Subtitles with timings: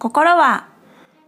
[0.00, 0.66] 心は？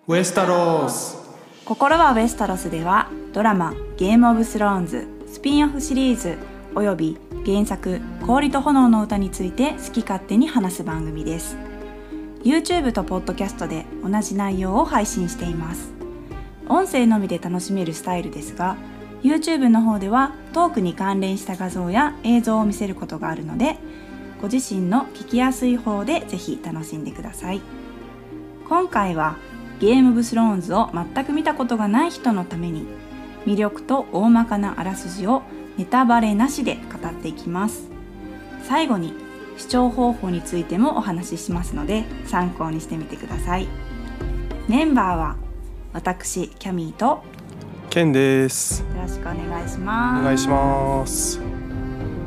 [0.09, 1.19] ウェスタロス
[1.67, 6.39] 心はウェスタロスではドラマ「ゲームオブスローンズ」スピンオフシリーズ
[6.75, 11.59] および原作「氷と炎の歌」について好き勝手に話す番組です。
[12.45, 15.93] YouTube と Podcast で同じ内容を配信しています。
[16.67, 18.77] 音声のみで楽しめるスタイルですが
[19.23, 23.77] YouTube の方ではトークに関連した画像や映像を見せることがあるので
[24.41, 27.61] ご自身の聞きやすい方でぜひ楽しんでください
[28.69, 29.37] 今回は
[29.81, 32.87] ゲームオブスローンズを全く見たことがない人のために
[33.45, 35.43] 魅力と大まかなあらすじを
[35.77, 37.91] ネタバレなしで語っていきます。
[38.63, 39.15] 最後に
[39.57, 43.67] 視聴方法についてもお話ししますので参考にしてみてください。
[44.69, 45.37] メンバーは
[45.93, 47.23] 私キャミーとよ
[47.91, 48.85] ケンです。
[48.97, 50.25] ろしくお願いしおます。
[50.25, 51.41] 願いします。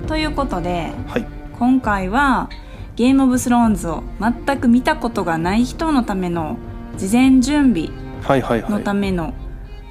[0.07, 1.25] ということではい。
[1.57, 2.49] 今回は
[2.95, 6.57] ゲームオブスローンズを全く見たことがない人のための
[6.97, 7.89] 事前準備
[8.23, 9.33] はいはいはのための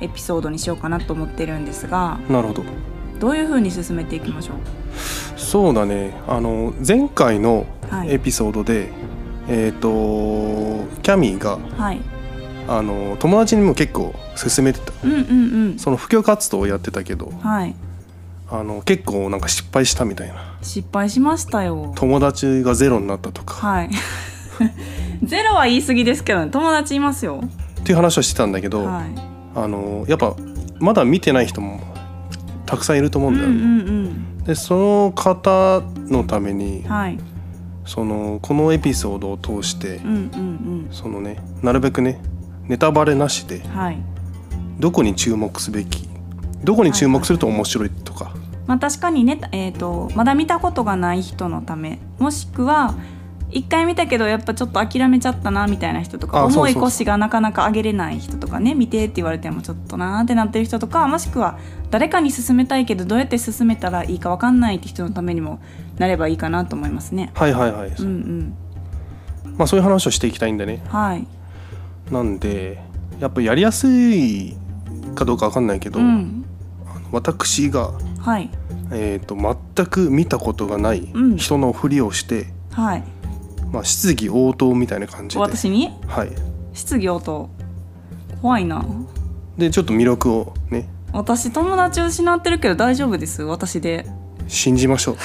[0.01, 2.65] エピソードにしようかなと思ってるんですがいなるほど。
[3.21, 5.39] どういう風に進めていきましょう？
[5.39, 6.13] そうだね。
[6.27, 8.13] あの前回のはい。
[8.13, 8.89] エピソードで、
[9.49, 9.89] えっ、と
[11.03, 12.01] キャミーがはい。
[12.67, 14.93] あの友達にも結構勧めてた。
[15.05, 15.17] うんう
[15.75, 17.75] んその布教活動をやってたけどうんはい
[18.51, 20.57] あの結構なんか失敗したみたいな。
[20.63, 21.93] 失敗しましたよ。
[21.97, 23.55] 友達がゼロになったとか。
[23.55, 23.91] はい。
[25.25, 26.51] ゼロは言い過ぎですけどね。
[26.51, 27.41] 友達いますよ。
[27.81, 29.05] っていう話をしてたんだけど、はい。
[29.57, 30.35] あのやっぱ
[30.81, 31.81] まだ見てない人も
[32.67, 34.11] たくさんいると思ううんんうだよね。
[34.11, 37.19] んでその方のためにうんはい。
[37.87, 42.19] そのこのエピソードを通してうんうんそのねなるべくね
[42.67, 43.99] ネタバレなしでうんはい。
[44.79, 46.09] どこに注目すべき
[46.65, 48.35] どこに注目すると面白いとか、
[48.67, 52.95] まあ確かにね、えー、とまだ見たことがない人のためもしくは
[53.51, 61.59] 一回見たけどやっぱちょっと諦めちゃったなみたいな人とか重い腰がなかなか上げれない人とかね見てって言われてもちょっとなーってなってる人とかもしくは
[61.91, 65.61] 誰かに勧めたいけどどうやって勧めたらいいか分かんないって人のためにも
[65.99, 67.31] なればいいかなと思いますね。
[67.35, 68.57] はいはいはい、うんうん。
[69.57, 70.83] まあそういう話をしていきたいんでね。
[70.89, 71.25] はい、
[72.11, 72.83] なんで
[73.21, 74.57] やっぱやりやすい
[75.15, 76.45] かどうかわかんないけど、うん
[77.15, 78.51] 私が、はい。
[78.91, 81.37] えー、と全く見たことがないうん。
[81.37, 83.05] 人のふりをして、はい。
[83.73, 85.91] まあ、質疑応答みたいな感じで、私に？
[86.07, 86.31] はい、
[86.73, 87.49] 質疑応答。
[88.43, 88.85] 怖いな。
[89.57, 90.89] でちょっと魅力をね。
[91.13, 93.43] 私友達失ってるけど大丈夫です。
[93.43, 94.07] 私で。
[94.49, 95.17] 信じましょう。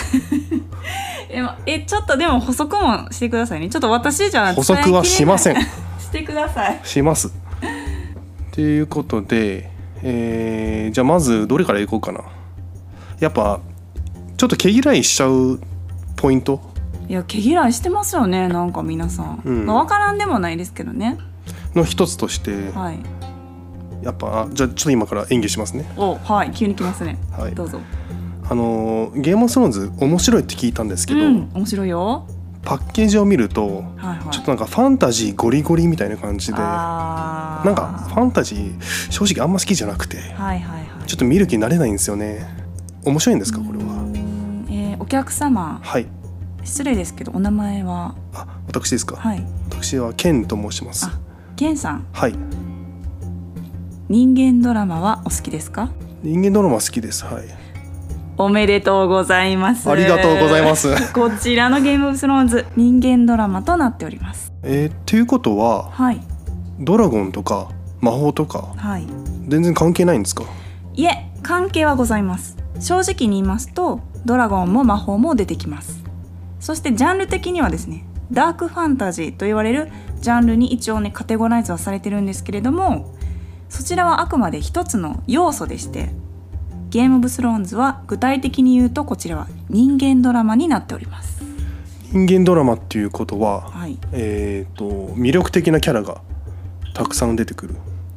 [1.65, 3.69] えちょっとでも補足もしてくださいね。
[3.69, 5.57] ちょっと私じゃ補足はしません。
[5.57, 6.79] んしてください。
[6.83, 7.27] します。
[7.27, 7.31] っ
[8.51, 9.69] ていうことで、
[10.03, 12.23] えーじゃあまずどれからいこうかな。
[13.19, 13.59] やっぱ
[14.37, 15.59] ちょっと毛嫌いしちゃう
[16.15, 16.61] ポイント？
[17.07, 19.65] いや毛嫌いしてますよねなんか皆さん、うん。
[19.65, 21.17] まあ、分からんでもないですけどね。
[21.75, 22.99] の一つとしてはい。
[24.01, 25.85] やっぱあじゃあちょっと今から演技しますね。
[25.97, 27.53] おはい急に来ますね、はい。
[27.53, 27.79] どうぞ。
[28.49, 32.25] あのーゲームオブスローンズ面白いって聞いたんですけど、うん面白いよ
[32.69, 34.29] パッケージを見るとはいはい。
[34.29, 41.07] ちょっとなんかファンタジーゴリゴリみたいな感じでなんかファンタジー正直あんま好きじゃなくてはいはいはい。
[41.07, 42.45] ちょっと見る気になれないんですよね。
[43.05, 43.85] 面白いんですかこれは？
[44.03, 45.79] うんえーお客様。
[45.83, 46.05] はい。
[46.63, 48.13] 失礼ですけどお名前は？
[48.35, 49.43] あ私ですか、はい。
[49.67, 51.07] 私はケンと申します。
[51.07, 51.19] あ
[51.55, 52.05] ケンさん。
[52.13, 52.35] はい。
[54.09, 55.89] 人間ドラマはお好きですか？
[56.21, 57.25] 人間ドラマ好きです。
[57.25, 57.45] はい
[58.41, 59.89] おめでとうございます。
[59.89, 60.95] ありがとうございます。
[61.11, 64.53] こちらのゲームオブスローンズ人間ドラマとなっております。
[64.63, 66.21] えー、っていうことははい。
[66.79, 67.67] ドラゴンとか
[67.99, 69.05] 魔法とかはい。
[69.49, 70.43] 全然関係ないんですか？
[70.95, 72.55] いえ関係はございます。
[72.79, 76.01] 正直に言いますとドラゴンも魔法も出てきます。
[76.61, 79.89] そしてジャンル的にはですねダークファンタジーと言われる
[80.21, 83.13] ジャンルに一応ねカテゴライズはされてるんですけれども
[83.67, 86.09] そちらはあくまで一つの要素でして
[86.89, 91.43] ゲームオブスローンズは具体的に言うとこちらは人間ドラマになっております。
[92.11, 93.97] 人間ドラマっていうことははい。
[94.11, 96.21] えっ、と魅力的なキャラが
[96.95, 97.75] たくさん出てくる。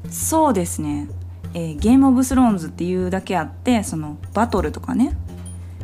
[0.08, 1.08] そうですね、
[1.52, 5.16] えーゲームオブスローンズっていうだけあってそのバトルとかね。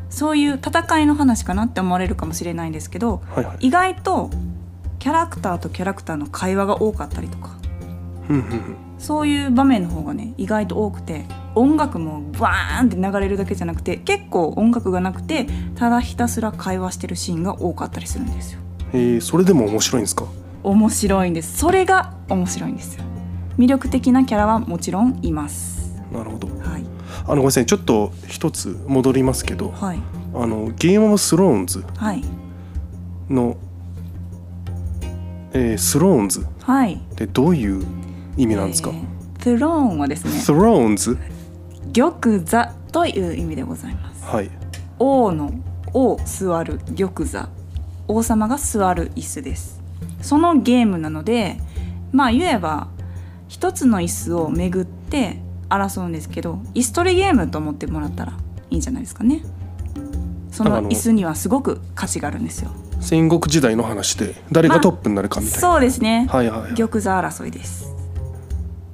[0.09, 3.67] そういう戦いの話かなって思われるかもしれないんですけどはいはい。
[3.67, 4.31] 意外と
[4.99, 7.59] キャラクターとキャラクターの会話が多かったりとか
[8.99, 11.25] そういう場面の方がね意外と多くて
[11.55, 15.47] 音楽もバーンって流れるだけじゃなくて結構音楽がなくて
[15.77, 18.61] ただひたすら会話してるシーンが多かったりするんですよ。
[18.93, 20.25] えー、それでも面白いんですか？
[20.65, 21.59] 面白いんです。
[21.59, 23.05] それが面白いんですよ。
[23.57, 26.01] 魅力的なキャラはもちろんいます。
[26.13, 26.49] なるほど。
[26.49, 26.85] はい。
[27.27, 29.99] あのごめんなさいちょっと一つ戻りますけどはい。
[30.35, 32.23] あのゲームオブスローンズはい。
[33.31, 33.57] の、
[35.53, 37.01] えースローンズはい。
[37.17, 37.85] でどういう
[38.39, 41.17] 意味なんですか、えーローンはですね Thrones
[41.93, 44.25] 玉座という意味でございます。
[44.25, 44.51] はい。
[44.99, 45.53] 王の
[45.95, 47.49] 王座る玉座。
[48.09, 49.81] 王様が座る椅子です。
[50.21, 51.59] そのゲームなので
[52.13, 52.89] まあ言えば
[53.49, 58.33] 一つの椅子を巡って争うんですけど椅子取りゲームと思ってもらったら
[58.71, 59.43] いいんじゃないですかね。
[60.51, 62.71] その椅子にはすごく価値があるんですよ。
[63.01, 66.75] 戦国時代の話で誰がトップになるかみたいな、そうですね、はいはいはい。
[66.75, 67.88] 玉座争いです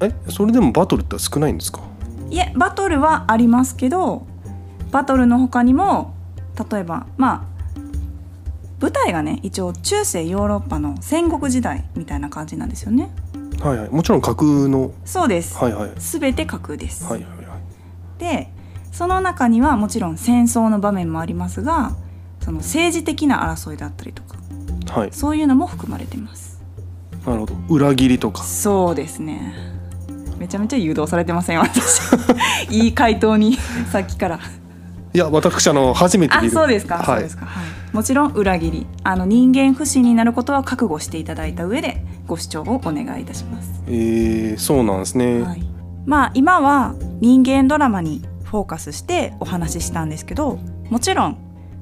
[0.01, 1.81] えそれでもバトルって少ないんですか？
[2.31, 4.27] いえバトルはありますけど
[4.91, 6.15] バトルの他にも
[6.71, 7.55] 例えばまあ
[8.81, 13.11] 舞台がね一応中世ヨーロッパの戦国時代みたいな感じなんですよね。
[13.61, 13.91] はいはい。
[13.91, 14.93] もちろん架空の。
[15.05, 15.93] そうです、はいはい。
[15.97, 17.57] 全て架空です、はいはいはい。
[18.19, 18.51] で
[18.93, 21.97] その中にはもちろん戦争の場面もありますが
[22.41, 24.37] その政治的な争いだったりとか
[24.93, 25.13] はい。
[25.13, 26.61] そういうのも含まれてます。
[27.25, 27.55] なるほど。
[27.71, 28.43] 裏切りとか。
[28.43, 29.74] そうですね
[30.39, 31.61] めちゃめちゃ誘導されてません？
[31.61, 32.01] 私。
[32.71, 33.57] いい回答に
[33.91, 34.41] さっきから。
[35.13, 37.07] いや私あの初めて見あるそうですか、はい。
[37.07, 38.87] そうですか、はい、もちろん裏切り。
[39.05, 45.63] あの人間不信になることは覚悟していただいた上でご視聴をお願いいたします、えー、そうなんですね、はい、
[46.07, 50.59] まあ今は人間ドラマにフォーカスしてお話ししたんですけど
[50.91, 51.39] もちろん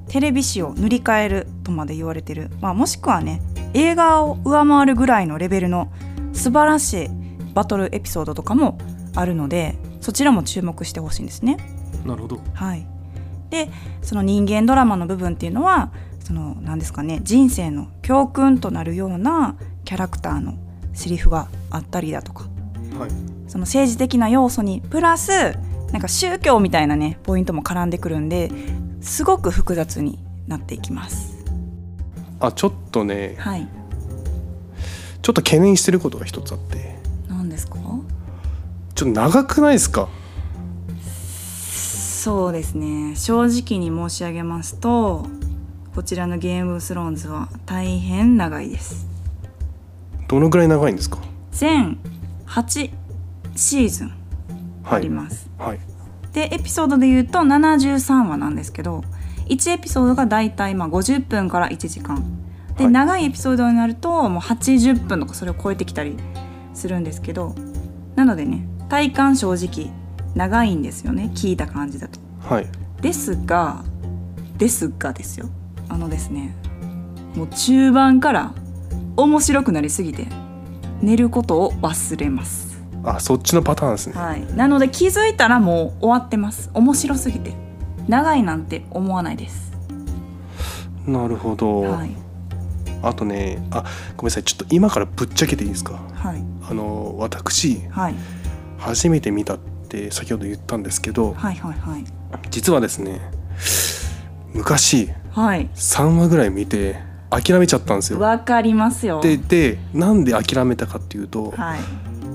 [0.09, 3.41] テレビ史を塗り替えるとまで言われてる、まあ、もしくはね
[3.73, 5.91] 映画を上回るぐらいのレベルの
[6.35, 7.11] 素晴らしい
[7.55, 8.79] バトルエピソードとかも
[9.15, 11.57] あるのでそちらも注目してほしいんですね。
[12.05, 12.41] なるほど。
[12.55, 12.87] はい、
[13.51, 13.69] で
[14.03, 20.55] その人間ドラマの部分っていうのはその何ですかね人生の教訓となるようなキャラクターの
[20.95, 22.45] セリフがあったりだとか。
[22.99, 23.11] はい。
[23.49, 25.31] その政治的な要素にプラス
[25.93, 28.51] なんか宗教みたいなねポイントも絡んでくるんで
[29.03, 31.45] すごく複雑になっていきます。
[32.41, 33.37] あちょっとね。
[33.39, 33.69] はい、
[35.21, 36.92] ちょっと懸念してることが一つあって
[39.03, 40.09] ちょっと長くないですか？
[41.73, 43.17] そうですね。
[43.17, 45.27] 正直に申し上げますと
[45.93, 49.09] こちらのゲームスローンズは大変長いです。
[50.29, 51.19] どのぐらい長いんですか？
[51.51, 51.99] 全
[52.47, 52.91] 8
[53.57, 54.13] シーズン
[54.85, 55.03] あはい。
[55.03, 55.51] ります。
[55.59, 55.81] はい。
[56.33, 59.03] でエピソードで言うと73話なんですけど
[59.49, 62.23] 1エピソードがだいたいまあ50分から1時間。
[62.77, 62.93] で、はい。
[62.93, 66.17] 長いエピソードになるともう80分とかそれを超えてきたり
[66.73, 67.57] するんですけど
[68.15, 69.91] なのでね体感正直
[70.35, 71.31] 長いんですよね。
[71.35, 72.21] 聞いた感じだと。
[72.47, 72.69] はい。
[73.01, 73.83] ですが
[74.59, 75.49] ですがですよ。
[75.89, 76.55] あのですね。
[77.35, 78.53] もう中盤から
[79.17, 80.27] 面白くなりすぎて
[81.01, 82.83] 寝ることを忘れます。
[83.03, 84.13] あそっちのパターンですね。
[84.15, 86.69] はい、なので気づいたらもう終わってます。
[86.75, 87.55] 面白すぎて。
[88.09, 89.73] 長いなんて思わないです。
[91.07, 92.11] なるほど、はい。
[93.01, 93.85] あとねあ
[94.19, 94.45] ごめんなさい。
[94.45, 95.99] ちょっと今からぶっちゃけていいですか？
[96.13, 96.45] はい。
[96.69, 98.15] あの私はい
[98.83, 99.59] 初めて見たっ
[99.89, 102.05] て先ほど言ったんですけどはいはいはい。
[102.51, 103.21] 実はですね
[104.53, 105.69] 昔はい。
[105.75, 106.97] 3話ぐらい見て
[107.31, 108.21] 諦めちゃったんですよ。
[108.21, 109.21] わかりますよ。
[109.23, 111.81] ででなんで諦めたかっていうとはい。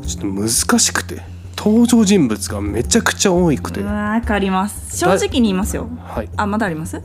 [0.07, 1.21] ちょっと難しくて
[1.57, 4.97] 登場人物がめちゃくちゃ多くて、はわかります。
[4.97, 5.89] 正直に言いますよ。
[6.23, 6.97] い、あまだあります？
[6.97, 7.01] い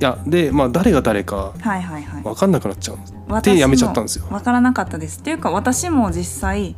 [0.00, 2.22] やでまあ誰が誰かはいはいはい。
[2.22, 2.96] 分かんなくなっちゃう。
[2.96, 4.26] んです私でやめちゃったんですよ。
[4.30, 5.20] わからなかったです。
[5.20, 6.74] っていうか私も実際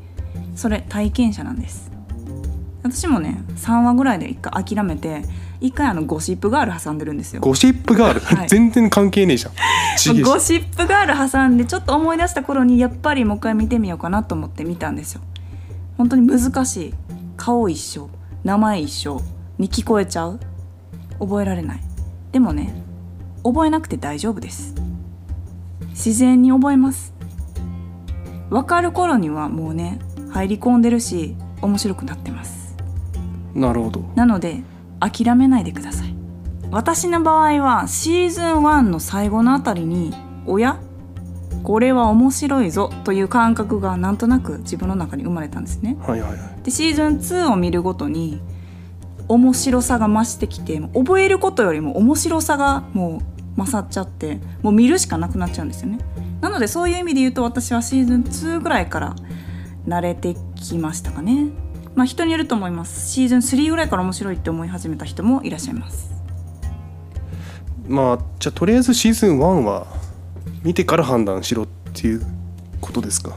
[0.56, 1.91] それ体験者なんです
[2.82, 5.22] 私もね3話ぐらいで一回諦めて
[5.60, 7.40] 一回あのゴシップガール挟んでるんですよ。
[7.40, 8.48] ゴシップガール、はい。
[8.50, 9.52] 全然関係ねえじゃん。
[10.24, 15.20] ゴシップガール挟んでちょっと思い出した頃にやっぱりもう一回見てみようかなと思って見たんですよ。
[15.96, 16.94] 本当に難しい。
[17.36, 18.08] 顔一緒
[18.44, 19.20] 名前一緒
[19.58, 20.40] に聞こえちゃう？
[21.20, 21.80] 覚えられない。
[22.32, 22.74] でもね
[23.44, 24.74] 覚えなくて大丈夫です。
[25.90, 27.12] 自然に覚えます。
[28.50, 29.98] 分かる頃にはもうね
[30.30, 32.71] 入り込んでるし面白くなってます
[33.54, 34.00] なるほど。
[34.14, 34.62] なので
[35.00, 36.14] 諦めないでください。
[36.70, 40.14] 私の場合はシーズン1の最後のあたりに
[40.46, 40.78] 「おや
[41.62, 45.98] これは面白いぞ」という感覚がなんとなく自分の中に生まれたんですね。
[46.00, 46.38] はいはいはい。
[46.64, 48.40] でシーズン2を見るごとに
[49.28, 53.20] 面白さが増してきて覚えることよりも面白さがも
[53.56, 55.98] う勝っちゃってもう見るしかなくなっちゃうんですよね。
[56.40, 59.16] なのでそういう意味で言うと私はシーズン2ぐらいから
[59.86, 61.48] 慣れてきましたかね
[61.94, 63.10] まあ人によると思います。
[63.10, 66.10] シーズン3ぐらいから面白いって思い始めた人もいらっしゃいます。
[67.86, 69.86] まあじゃあとりあえずシーズン1は
[70.62, 72.22] 見てから判断しろっていう
[72.80, 73.36] ことですか？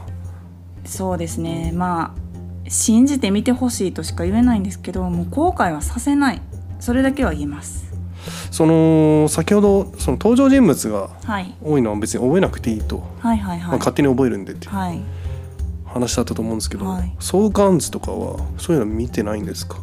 [0.84, 1.72] そうですね。
[1.74, 6.40] まあ信じて見てほしいとしか言えないんですけどもう後悔はさせない。
[6.80, 7.86] それだけは言えます。
[8.50, 11.54] その先ほどその登場人物がはい。
[11.62, 13.68] 多いのは別に覚えなくていいと、はいはいはい。
[13.68, 14.72] まあ、勝手に覚えるんでっていう。
[14.72, 15.00] はい
[15.86, 17.16] 話だったと思うんですけど、はい。
[17.20, 19.78] 相関図とかはそういうの見てないんですか？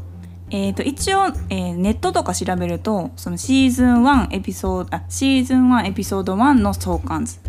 [0.49, 7.39] えー、と一応、えーネットとか調べるとそのシーズン1エピソードあシーズン1エピソード1の相関図。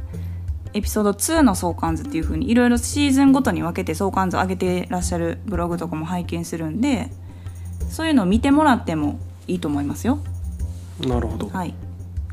[0.73, 7.11] エピソード2の相関図っていう風にいろいろシーズンごとに分けて相関図を上げてらっしゃるブログとかも拝見するんで
[7.91, 10.19] そういうのを見てもらってもいいと思いますよ。
[11.07, 11.75] なるほど、はい、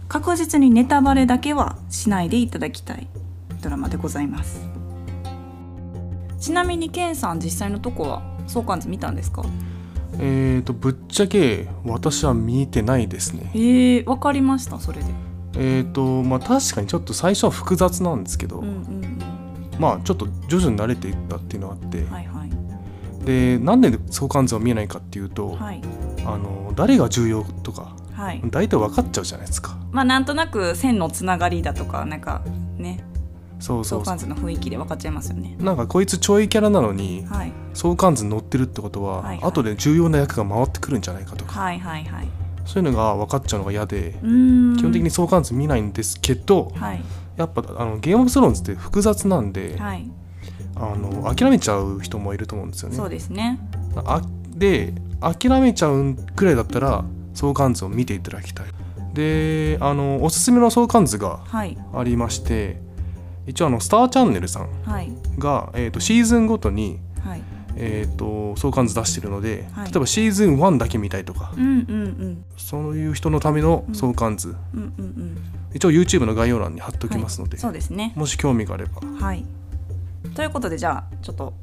[0.08, 3.06] 確実にネタバレだけはしないでいただきたい
[3.62, 4.71] ドラマでございます。
[6.42, 9.46] ちなみにケンさん実際のとこは相関図見たんですか？
[10.20, 13.52] えー、とぶっちゃけ私は見てないですね。
[13.54, 15.06] えー、わかりましたそれで。
[15.56, 19.20] えー、とまあ確かにちょっと最初は複雑なんですけど、うんうん
[19.80, 23.26] まあちょっと徐々に慣れていったっていうのがあって、うん、はいはい。
[23.26, 25.82] でなんで相関図を見えないかっていうと、はい。
[26.26, 28.42] あの誰が重要とかはい。
[28.46, 29.78] 大体分かっちゃうじゃないですか。
[29.92, 32.42] まあなんとなく線のつながりだとかなんか
[32.78, 33.04] ね
[33.62, 35.56] そうそうそう相関図の雰囲気で分かっちゃいますよね。
[35.60, 42.28] なんかこいつちょいキャラなのにはい相関図に載ってるってことは、はいはい後で重要な役が回ってくるんじゃないかとかはいはいはい。
[42.66, 47.02] そういうのが分かっちゃうのが嫌で基本的に相関図見ないんですけどはい
[47.38, 50.10] やっぱあのゲームオブスローンズって複雑なんで、はい、
[50.76, 52.96] あの諦めちゃう人もいると思うんですよね。
[52.96, 53.60] そうですね。
[53.96, 57.04] あで諦めちゃうくらいだったら
[57.34, 58.66] 相関図を見ていただきたい。
[59.14, 62.80] であのおすすめの相関図がはいありまして
[63.52, 67.44] 一応あのスターチャンネルさんはいが、えー、とシーズンごとに、はい。
[67.78, 71.70] えー、と相関図出してるので、はい例えばシーズン1だけ見たいとかうんうんう
[72.28, 75.38] んそういう人のための相関図、うんうんうん。
[75.74, 78.12] 一応 YouTube の概要欄に貼っておきますので、そうですね。
[78.16, 79.46] もし興味があればはい。
[80.36, 81.54] ということでじゃあちょっと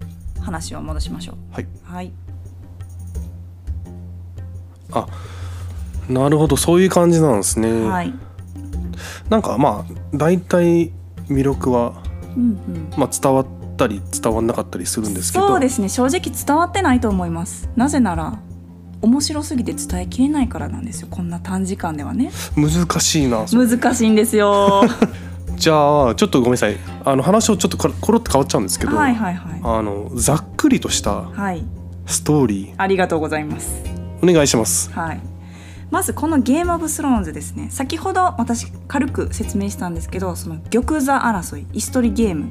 [0.41, 1.37] 話を戻しましょう。
[1.55, 2.13] はいはい
[6.09, 8.15] なるほどそういう感じなんですね、はい。
[9.29, 10.91] なんかまあ大体
[11.29, 11.95] 魅力は、
[12.37, 12.91] うんうん。
[12.97, 15.49] まあ、伝わったり伝わんなかったりするんですけど。
[15.49, 15.89] そうですね。
[15.89, 17.69] 正直伝わってないと思います。
[17.77, 18.39] なぜなら
[19.01, 21.09] 面白すぎて伝えきれないからなんですよ。
[21.11, 22.31] こんな短時間ではね。
[22.57, 24.83] 難しいな難しいんですよ。
[25.57, 26.77] じゃあちょっとごめんなさい。
[27.05, 29.61] あの話をちょっとこコロッと変わっちゃうんですけど、はいはいはい。
[29.63, 31.65] あのざっくりとしたはい。
[32.07, 33.83] ストーリありがとうございます。
[34.23, 34.91] ーお願いします。
[34.93, 35.38] はい
[35.91, 37.69] まずこのゲームオブスローンズですね。
[37.71, 42.49] 先ほど私軽く説明したんですけどその玉座争い椅子取りゲーム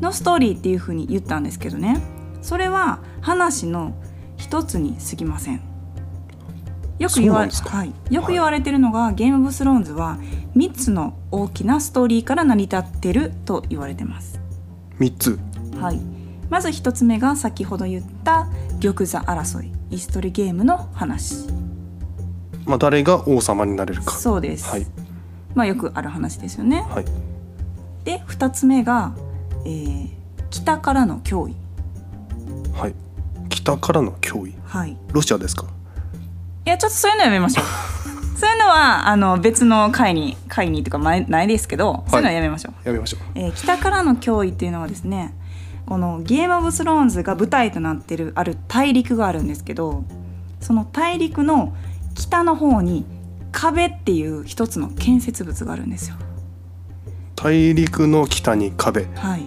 [0.00, 2.00] のストーリーっていう風に言ったんですけどね。
[2.42, 3.94] それは話の
[4.36, 5.60] 一つに過ぎません。
[6.98, 10.18] よく言わはい、よく言われてるのが、ゲームオブスローンズは
[10.56, 14.40] 3つの大きなストーリーから成り立ってると言われてます。
[14.98, 15.38] 3つ。
[15.80, 16.00] はい、
[16.50, 18.46] まず一つ目が先ほど言った
[18.80, 21.46] 玉座争い椅子取りゲームの話
[22.64, 24.12] まあ、誰が王様になれるか。
[24.12, 24.86] そうです、はい。
[25.54, 26.86] まあよくある話ですよね。
[26.88, 27.04] はい。
[28.04, 29.14] で二つ目が、
[29.64, 30.08] えー
[30.50, 31.56] 北からの脅威。
[32.74, 32.94] はい。
[33.48, 34.54] 北からの脅威？
[34.66, 34.96] はい。
[35.12, 35.66] ロシアですか？
[36.66, 37.64] いやちょっとそういうのやめましょう。
[38.38, 42.86] そういうのはあの別の回に回にとか前ないですけど、そういうのはやめましょう。
[42.86, 43.20] やめましょう。
[43.34, 45.34] えー北からの脅威っていうのはですね
[45.86, 50.04] このゲームオブスローンズが舞台となってるある大陸があるんですけど
[50.60, 51.74] その大陸の
[52.14, 53.04] 北の方に
[53.50, 56.16] 壁っていう一つの建設物があるんですよ。
[57.36, 59.42] 大陸の北に壁はい、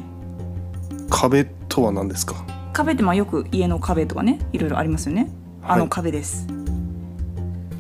[1.10, 2.46] 壁とは何ですか？
[2.74, 5.30] 壁ってまあよく家の壁とかねいろいろありますよね。
[5.64, 6.48] あのはい壁です。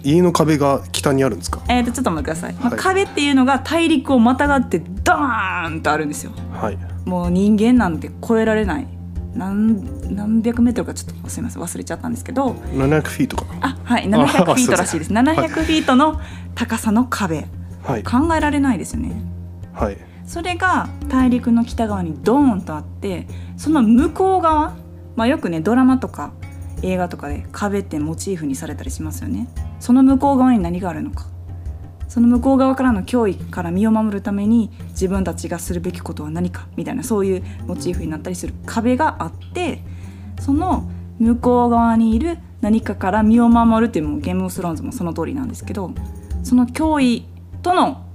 [0.04, 1.62] 家の壁が北にあるんですか？
[1.68, 2.54] えー、とちょっと待ってください。
[2.54, 6.32] まあ、はい壁っていうのが大陸をまたがってドーンとあるんですよ。
[6.54, 8.88] はいもう人間なんて越えられない
[9.36, 12.52] 何何百メートルかちょっとすみません忘れちゃったんですけど。
[12.52, 13.68] 700フィートかな？
[13.68, 15.14] あはいあ700フィートらしいです。
[15.14, 16.20] 700フィートの
[16.56, 17.46] 高さの壁。
[17.84, 18.04] はい。
[18.04, 19.22] 考えられないですよね。
[19.74, 19.98] はい。
[20.26, 23.28] それが大陸の北側にドーンとあって
[23.58, 24.76] その向こう側
[25.16, 26.34] まあよくねドラマとか
[26.82, 29.48] 映画とかで壁ってモチーフにされたりしますよね。
[29.80, 31.28] その向こう側に何があるのか
[32.08, 39.82] その向こう側からの脅威から身を守るために自分たちがするべきことは何かみたいなそういうモチーフになったりする壁があって
[40.40, 45.92] その向こう側にいる何かから身を守るっていうのもゲームオブスローンズもその通りなんですけど
[46.44, 47.26] その脅威
[47.62, 48.06] との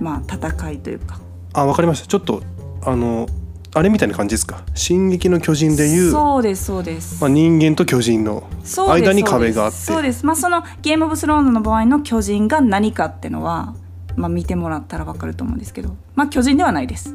[0.00, 1.20] まあ戦いというか。
[1.52, 2.06] あわかりました。
[2.06, 2.42] ちょっと
[2.82, 3.28] あの
[3.76, 8.44] あれみたいな感じですか「進撃の巨人」でいう、そうですそうです、まあ、人間と巨人の
[8.88, 9.76] 間に壁があって。
[9.76, 13.74] そうですまあそのゲームオブスローンズの場合の巨人が何かってのは
[14.16, 15.96] まあ見てもらったらわかると思うんですけど。
[16.14, 17.12] まあ巨人ではないです。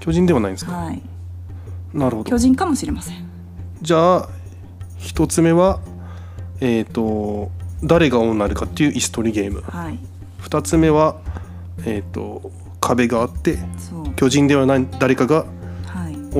[0.00, 1.02] 巨人ではないんですか、はい。
[1.92, 2.30] なるほど。
[2.30, 3.16] 巨人かもしれません。
[3.82, 4.28] じゃあ
[4.96, 5.80] 一つ目は
[6.60, 7.50] えっ、と
[7.84, 9.62] 誰が王になるかっていう椅子取りゲーム。
[9.68, 9.98] はい。
[10.38, 11.16] 二つ目は
[11.84, 12.50] えっ、と
[12.80, 13.58] 壁があって
[14.16, 15.44] 巨人ではない誰かが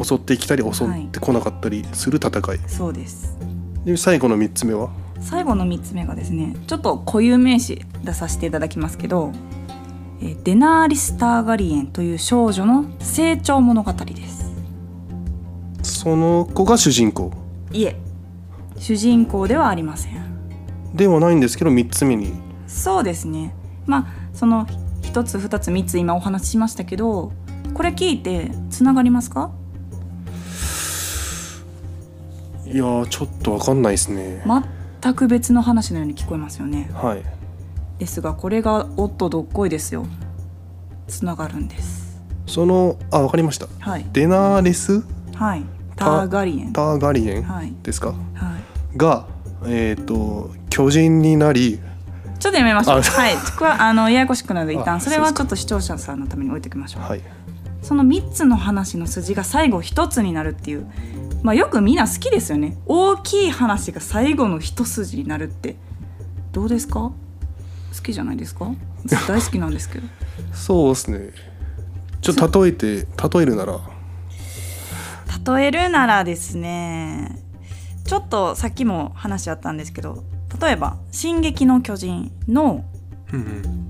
[0.02, 3.37] 襲ってきたり襲ってこなかったりする戦い、そうです。
[3.85, 4.90] で最後の3つ目は？
[5.21, 9.33] 最後の3つ目がですねちょっと固有名詞出させていただきますけど
[10.21, 14.52] えーデナーリス・ターガリエンという少女の成長物語です。
[15.83, 17.33] その子が主人公？
[17.73, 17.97] いえ。
[18.78, 20.19] 主人公ではありません。
[20.95, 22.33] ではないんですけど3つ目に。
[22.67, 23.55] そうですね。
[23.87, 24.67] まあその
[25.02, 27.33] 1つ2つ3つ今お話ししましたけど
[27.75, 29.50] これ聞いてつながりますか？
[32.71, 34.45] いやーちょっとわかんないですね、
[35.03, 36.91] 全く別の話のように聞こえますよね。
[36.93, 37.23] はい。
[37.99, 40.07] ですがこれがおっとどっこいですよ。
[41.07, 42.21] つながるんです。
[42.47, 43.67] そのあわかりました。
[43.81, 44.07] はい。
[44.13, 45.03] デナーレス・
[45.35, 45.65] はい。
[45.97, 46.73] ターガリエン。
[46.73, 47.73] ターガリエンはい。
[47.83, 48.15] ですか、は
[48.95, 48.97] い。
[48.99, 49.27] が
[49.67, 51.81] えっ、と巨人になり。
[52.39, 52.99] ちょっとやめましょう。
[52.99, 57.03] あはい、これは あのややこしくなるので一あ旦それはちょっと視聴者さんのために置いておきましょう。
[57.03, 57.23] はい。
[57.83, 60.87] その三つの話の筋が最後一つになるっていう、
[61.42, 62.76] まあよくみんな好きですよね。
[62.87, 65.76] 大きい話が最後の一筋になるって
[66.52, 67.00] どうですか？
[67.00, 67.14] 好
[68.02, 68.71] きじゃないですか？
[69.04, 70.07] 私大好きなんですけど。
[70.52, 71.30] そうですね
[72.21, 72.87] ちょっと例えて
[73.33, 73.78] 例えるなら
[75.57, 77.40] 例えるならですね、
[78.04, 80.25] ちょっとさっきも話あったんですけど、
[80.61, 82.85] 例えば「進撃の巨人」の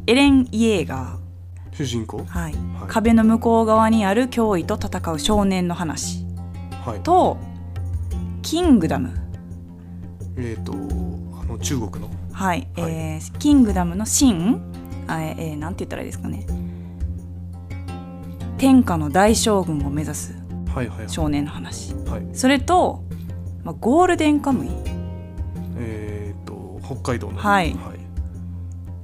[0.07, 1.17] エレン・イエーガー。
[1.73, 2.19] 主人公？
[2.19, 2.55] はい、はい
[2.89, 6.25] 壁の向こう側にある脅威と戦う少年の話
[6.89, 7.01] はい。
[7.01, 7.37] と
[8.43, 9.11] 「キングダム。
[10.37, 12.93] えっ、とあの中国の」はい、はい。
[12.93, 14.61] えーキングダムのシン。
[15.07, 16.47] あえーなんて言ったらいいですかね。
[18.57, 20.35] 天下の大将軍を目指す
[20.75, 20.99] はいはい。
[21.01, 21.95] はい少年の話。
[22.07, 22.23] はい。
[22.33, 23.05] それと、
[23.65, 24.69] まあ、ゴールデンカムイ、
[25.77, 27.39] えっ、と北海道の。
[27.39, 27.73] はい。
[27.75, 27.99] はい。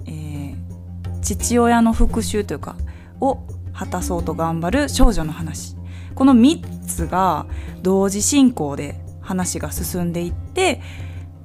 [0.07, 2.77] えー父親の復讐というか
[3.21, 3.39] を
[3.73, 5.77] 果たそうと頑張る少女の話。
[6.15, 7.47] この3つが
[7.83, 10.81] 同時進行で話が進んでいって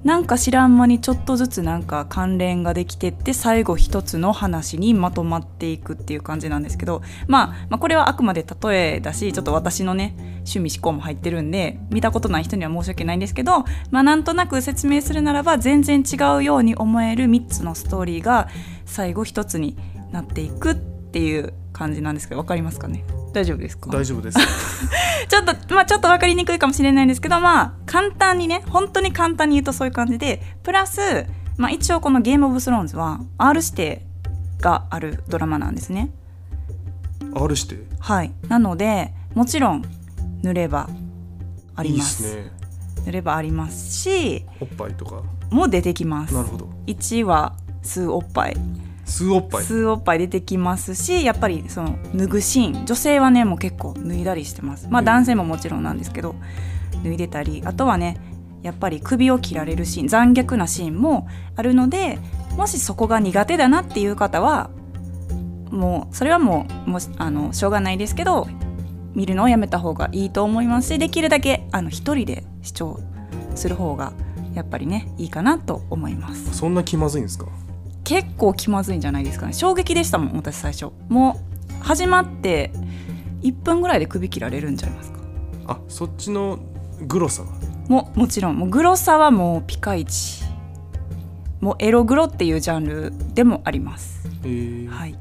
[0.04, 18.48] なんか知らん間にちょっとずつなんか関連ができてって最後一つの話にまとまっていくっていう感じなんですけど、まあ、まあこれはあくまで例えだしちょっと私のね趣味思考も入ってるんで見たことない人には申し訳ないんですけど、まあ、なんとなく説明するならば全然違うように思える3つのストーリーが
[18.86, 19.76] 最後一つに
[20.12, 23.04] なっていくっていう感じなんですけどわかりますかね？
[23.34, 23.90] 大丈夫ですか？
[23.92, 24.38] 大丈夫です
[25.30, 31.26] ちょっと、まあちょっと分かりにくいかもしれないんですけど、まあ簡単にね、本当に簡単に言うとそういう感じで、プラス、
[31.58, 34.06] まあ一応このゲームオブスローンズは R 指定
[34.62, 36.10] があるドラマなんですね。
[37.36, 38.32] R してはい。
[38.48, 39.84] なので、もちろん
[40.42, 40.90] 塗れば
[41.76, 42.24] ありいいっます。
[42.24, 42.52] すね
[43.06, 46.34] 塗ればありますし、おっぱいとかもう出てきます。
[46.34, 48.58] なるほど1は数おっぱい。
[49.10, 49.64] 数おっぱい。
[49.64, 52.86] 数おっぱい出てきますしやっぱりその脱ぐシーン。
[52.86, 54.88] 女性はねもう結構脱いだりしてます。
[54.90, 55.06] まあうん。
[55.06, 56.36] 男性ももちろんなんですけど
[57.04, 58.18] 脱いでたりあとはね
[58.62, 60.08] やっぱり首を切られるシーン。
[60.08, 62.20] 残虐なシーンもあるので
[62.58, 64.70] もしそこが苦手だなっていう方は
[65.72, 68.48] もうそれはもうもしあのしょうがないですけど
[69.14, 73.00] 見るのをやめた方がいいと思いますしできるだけあの一人で視聴
[73.56, 74.14] する方が
[74.56, 76.58] やっぱりねいいかなと思います。
[76.58, 77.46] そんな気まずいんですか？
[78.10, 79.54] 結構気まずいんじゃないですかね。
[79.54, 80.88] 衝撃でしたもん私最初。
[81.10, 81.40] も
[81.80, 82.72] う始まって
[83.44, 85.20] 1分ぐらいで首切られるんじゃいますか。
[85.68, 86.58] あそっちの
[87.06, 87.52] グロさが
[87.88, 88.58] ももちろん。
[88.58, 90.44] もうグロさはもうピカイチ。
[91.62, 94.28] もうエログロっていうジャンルでもあります。
[94.44, 94.48] え。
[94.48, 95.16] ーはい。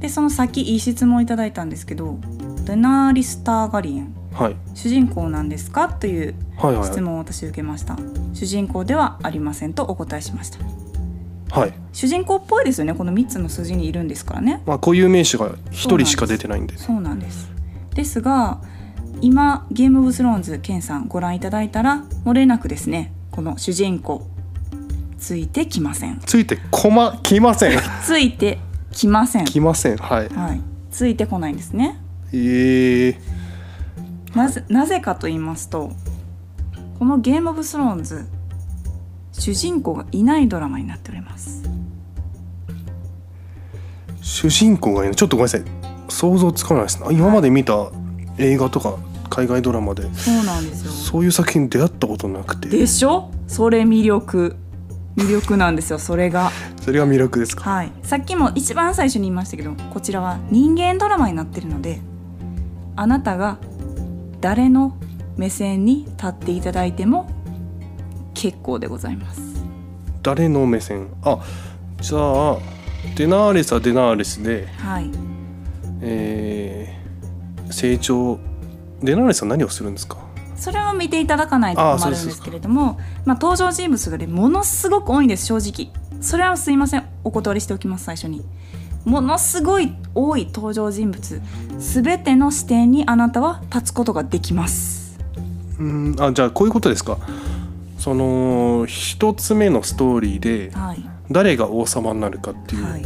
[0.00, 2.18] でその先いい質問いただいたんですけど
[2.66, 4.14] デナーリス・ターガリエン。
[4.34, 4.56] はい。
[4.74, 5.88] 主人公なんですか？
[5.88, 6.92] というはいはいはい。
[6.92, 7.96] 質問を私受けました。
[8.34, 10.58] 主人公ではありませんとお答えしました
[11.50, 11.72] はい。
[11.92, 14.62] 主人公っぽいですよねこの3つの筋にいるんですからね。
[14.66, 16.76] まあ固有名詞が一人しか出てないんで。
[16.76, 17.50] そうなんです。
[17.94, 18.60] ですが
[19.20, 24.26] 今ゲームオブスローンズケンさんご覧いただいたら漏れなくですねこの主人公
[25.18, 26.20] ついてきません。
[26.24, 27.78] ついてこま来ません。
[28.04, 28.58] ついて
[28.92, 29.44] きません。
[29.44, 30.28] 来ませんはい。
[30.28, 30.60] はい。
[30.90, 31.98] ついてこないんですね。
[32.32, 33.16] えー、
[34.34, 35.92] なぜなぜかと言いますと
[36.98, 38.26] このゲームオブスローンズ
[39.38, 41.62] 主人公がいないドラマになっております。
[44.20, 45.16] 主人公がいない。
[45.16, 45.62] ちょっとごめんなさい。
[46.08, 47.08] 想像つかないですね。
[47.12, 47.90] 今まで見た
[48.38, 48.96] 映画とか
[49.30, 50.90] 海外ドラマでそうなんですよ。
[50.92, 52.68] そういう作品に出会ったことなくて。
[52.68, 53.30] でしょ？
[53.46, 54.56] それ魅力。
[55.16, 56.50] 魅力なんですよそれが。
[56.80, 57.68] それが魅力ですか？
[57.68, 62.00] はい、さっきも一番最初に言いましたけどこちらは人間ドラマになってるので
[62.94, 63.58] あなたが
[64.40, 64.96] 誰の
[65.36, 67.28] 目線に立っていただいても
[68.40, 69.40] 結構でございます。
[70.22, 71.08] 誰の目線？
[71.22, 71.38] あ
[72.00, 72.58] じゃあ
[73.16, 75.10] デナーレスはデナーレスで、はい。
[76.00, 76.98] えー
[77.72, 78.38] 成長
[79.02, 80.16] デナーレスは何をするんですか？
[80.56, 85.92] それを見ていただかないと困るんですけれどもまあ、登場人物がねものすごく多いんです正直。
[86.22, 87.04] それはすいません。
[87.24, 88.42] お断りしておきます最初に。
[89.04, 91.40] ものすごい多い登場人物
[91.78, 95.18] 全ての視点にあなたは立つことができます。
[95.78, 97.18] うんあじゃあこういうことですか？
[97.98, 101.04] その一つ目のストーリーではい。
[101.30, 103.02] 誰が王様になるかっていうはい。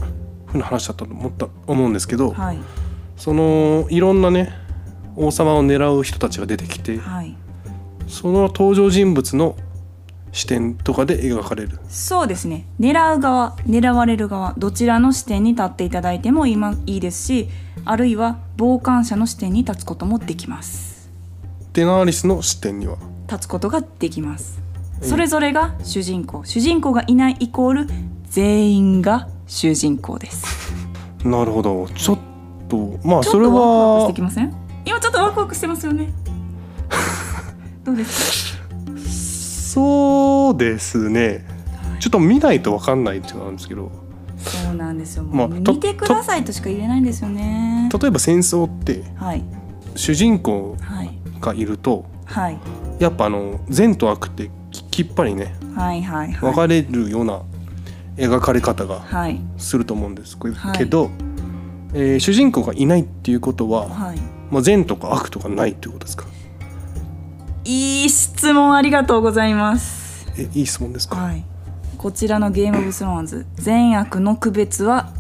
[0.47, 2.59] ふうな話だったと思った思うんですけど、はい。
[3.17, 4.53] そのいろんなね
[5.17, 7.35] 王様を狙う人たちが出てきてはい。
[8.07, 9.57] その登場人物の
[10.31, 11.79] 視点とかで描かれる。
[11.89, 12.67] そうですね。
[12.79, 17.49] 狙う側狙われる側どちらの視点に立っていただいても今いいですし
[17.85, 21.11] あるいは傍観者の視点に立つこともできます。
[21.73, 22.99] デナーリスの視点には？
[23.27, 24.57] 立つことができます。
[24.57, 24.62] うん
[25.03, 26.45] それぞれが主人公。
[26.45, 27.87] 主人公がいないイコール
[28.31, 30.73] 全員が主人公です。
[31.25, 31.89] なるほど。
[31.95, 32.19] ちょっ
[32.69, 34.07] とまあそれは。
[34.09, 34.53] てきません？
[34.85, 36.13] 今ちょっとワクワクしてますよね。
[37.85, 38.59] どうです
[39.73, 41.45] そうですね。
[42.01, 43.87] ちょっと見ないと分かんないっていうのがあるんですけど。
[43.87, 43.93] か
[44.45, 47.89] そうなんですよ、まあ見てくださいとしか言えないんですよね。
[48.01, 49.43] 例えば戦争ってはい。
[49.95, 51.11] 主人公はい。
[51.41, 52.59] がいるとはい。
[52.99, 54.51] やっぱあの善と悪って
[54.93, 56.53] ききっぱりねはいはいはい。
[56.53, 57.41] 分かれるような
[58.17, 59.41] 描かれ方がはい。
[59.57, 60.39] すると思うんです。
[60.39, 60.79] けはい。
[61.95, 64.19] えー主人公がいないっていうことは、はい。
[64.51, 66.27] まあ、善とか悪とかないっていうことですか？
[67.65, 70.27] いい質問ありがとうございます。
[70.39, 71.43] えいい質問ですか、はい。
[71.97, 75.11] こちらのゲームオブスローンズ善悪の区別は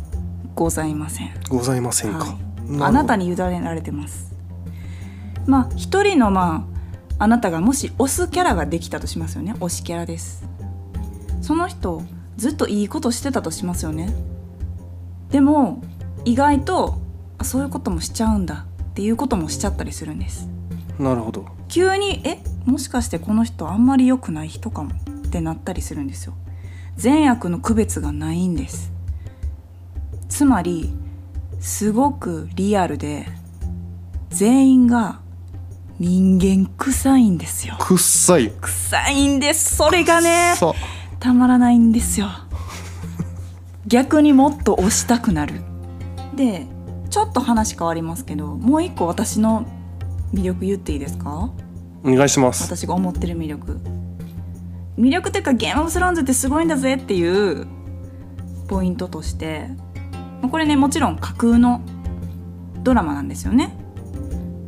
[0.55, 1.31] ございません。
[1.49, 2.29] ございませんか、はい。
[2.29, 2.35] る
[2.75, 2.85] ほど。
[2.87, 4.33] あなたに委ねられてます。
[5.47, 6.72] まあ一人のまあ
[7.23, 9.55] あなたがもし推すキャラができたとしますよね。
[9.61, 10.45] 推しキャラです。
[11.41, 12.03] その人
[12.37, 14.13] ずっといいことしてたとしますよね。
[15.31, 15.85] でも
[16.25, 16.99] 意外と
[17.39, 18.67] あそういうこともしちゃうんだ。
[18.83, 20.49] っていうこともしちゃったりするんです。
[20.99, 21.47] なるほど。
[21.69, 24.91] 急にえもしかしてこの人あんまり良くない人かも。
[24.91, 26.35] ってなったりするんですよ。
[26.97, 28.91] 善悪の区別がないんです。
[30.29, 30.93] つまり
[31.61, 33.29] すごくリアルで
[34.31, 35.21] 全員が
[36.03, 37.77] 人間臭いんですよ。
[37.79, 38.51] くっさい。
[38.61, 40.55] 臭いんですそれがね。
[40.57, 40.75] さ
[41.21, 42.27] たまらないんですよ。
[43.87, 45.61] 逆にもっと押したくなる。
[46.35, 46.67] で
[47.09, 49.65] ちょっと話変わりますけどもう一個私の
[50.35, 51.53] 魅力言っていいですか？
[52.03, 52.65] お願いします。
[52.65, 53.79] 私が思ってる魅力。
[54.99, 57.69] 魅力っていうかゲームオブスローンズってすごいんだぜっていう
[58.67, 59.69] ポイントとして
[60.41, 61.81] まあこれねもちろん架空の
[62.83, 63.77] ドラマなんですよね。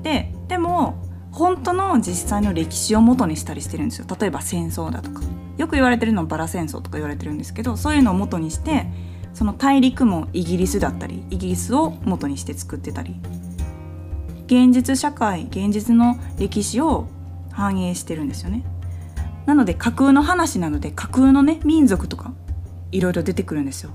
[0.04, 1.02] ででも
[1.34, 4.06] 本当の実際の歴史を元にしたりしてるんですよ。
[4.18, 5.20] 例えば戦争だとか。
[5.58, 8.86] よく言われてるのはバラ戦争とか言われてるんですけどそういうのを元にして
[9.34, 13.20] その大陸もイギリスだったりイギリスを元にして作ってたり。
[14.46, 17.08] 現実社会現実の歴史を
[17.50, 18.64] 反映してるんですよね。
[19.46, 22.32] なので架空の話なので架空のね民族とか
[22.92, 23.90] いろいろ出てくるんですよ。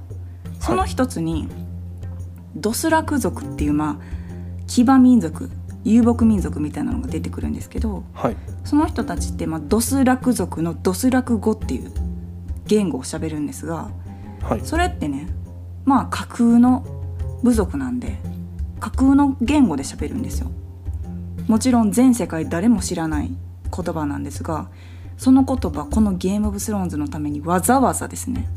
[0.60, 1.48] その一つに、
[2.54, 3.98] ドスラク族っていうまあ
[4.68, 5.50] 騎馬民族
[5.84, 8.38] 遊牧民族みたいなのが出てくるんですけどはい。
[8.64, 11.92] その人たちって、まあ、ドスラク族のドスラク語っていう
[12.68, 13.90] 言語を喋るんですが
[14.42, 14.62] はい。
[14.64, 15.28] それってね
[15.86, 16.86] まあ架空の
[17.44, 18.18] 部族なんで
[18.80, 20.52] 架空の言語で喋るんですよ。
[21.48, 23.32] もちろん全世界誰も知らない
[23.76, 24.70] 言葉なんですが
[25.18, 28.48] その言葉このゲームオブスローンズのためにわざわざですね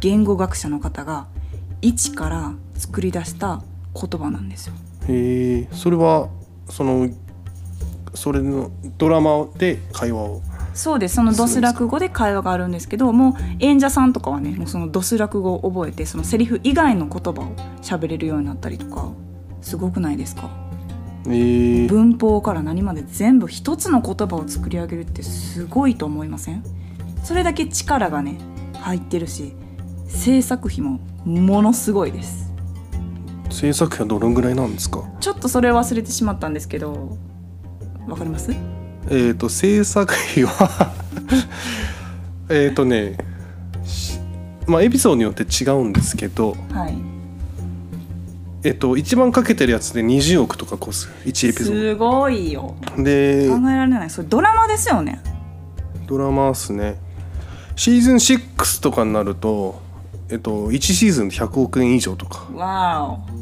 [0.00, 1.26] 言語学者の方が
[1.80, 3.62] 一から作り出した
[3.94, 4.74] 言葉なんですよ。
[5.08, 6.28] へえそれは
[6.68, 7.08] その
[8.14, 10.42] それのドラマで会話を。
[10.74, 11.16] そうです。
[11.16, 19.10] そのドスラク語で会話があるんですけどもう演者さんとかはねもうそのドスラク語を覚えてそのセリフ以外の言葉を喋れるようになったりとか
[19.60, 20.48] すごくないですか？
[21.28, 26.64] ええ文法から何まで全部一つの言葉を作り上げるってすごいと思いません？
[27.22, 28.38] それだけ力がね
[28.80, 29.54] 入ってるし
[30.08, 32.51] 制作費もものすごいです
[33.52, 35.02] 制作費はどのぐらいなんですか？
[35.20, 37.16] ちょっとそれ忘れてしまったんですけど
[38.08, 38.50] わかります？
[39.10, 40.92] えっ、と制作費は
[42.48, 43.16] えっとね
[43.84, 44.18] し
[44.66, 46.94] まあエピソードによって違うんですけどはい。
[48.64, 52.76] えっと一番かけてるやつで20億とかコス1エピソーすごいよ。
[52.96, 54.10] ドで考えられない。
[54.10, 55.20] それドラマですよね？
[56.06, 56.96] ドラマっすね。
[57.74, 59.80] シーズン6とかになると
[60.30, 62.46] えっと1シーズンで100億円以上とか。
[62.54, 63.18] わ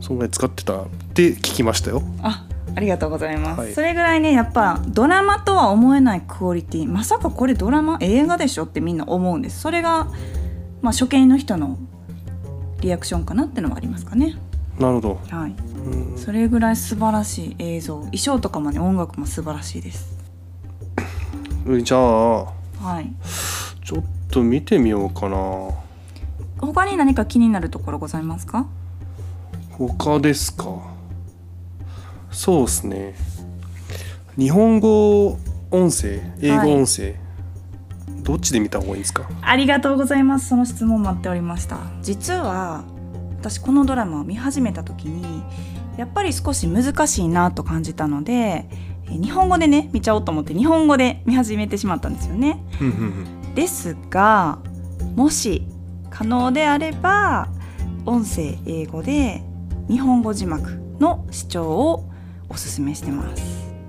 [0.00, 2.02] そんぐらい使ってたって聞きましたよ。
[2.22, 3.72] あありがとうございます、はい。
[3.72, 6.88] それぐらいねやっぱドラマとは思えないクオリティ。
[6.88, 7.98] まさかこれドラマ？
[8.00, 8.64] 映画でしょ？
[8.64, 9.60] ってみんな思うんです。
[9.60, 10.04] それが、
[10.82, 11.78] まあ、初見の人の
[12.80, 14.36] リアクションかなってのはありますかね。
[14.78, 15.20] なるほど。
[15.28, 15.54] はい。
[15.84, 16.18] うん。
[16.18, 17.96] それぐらい素晴らしい映像。
[17.96, 20.16] 衣装とかもね音楽も素晴らしいです。
[21.82, 22.52] じゃあは
[23.00, 23.10] い。
[23.84, 25.70] ちょっと見てみようかな。
[26.60, 28.66] 他に何か気になるところございますか？
[29.78, 30.80] 他ですか？
[32.30, 33.14] そうですね。
[34.36, 35.38] 日本語
[35.70, 37.14] 音声英語音声、
[38.22, 39.28] どっちで見た方がいいんですか？
[39.40, 40.48] ありがとうございます。
[40.48, 41.78] その質問待っておりました。
[42.02, 42.84] 実は
[43.38, 45.44] 私このドラマを見始めた時に
[45.96, 48.68] やっぱり少し難しいなと感じたので
[49.08, 52.60] え日本語でね見ちゃおうと思って日本語で見始めてしまったんですよね。
[53.54, 54.58] ですが
[55.14, 55.66] もし
[56.10, 57.48] 可能であれば
[58.06, 59.42] 音声英語で
[59.88, 60.70] 日本語字幕
[61.00, 62.08] の視聴を
[62.48, 63.42] おすすめしてます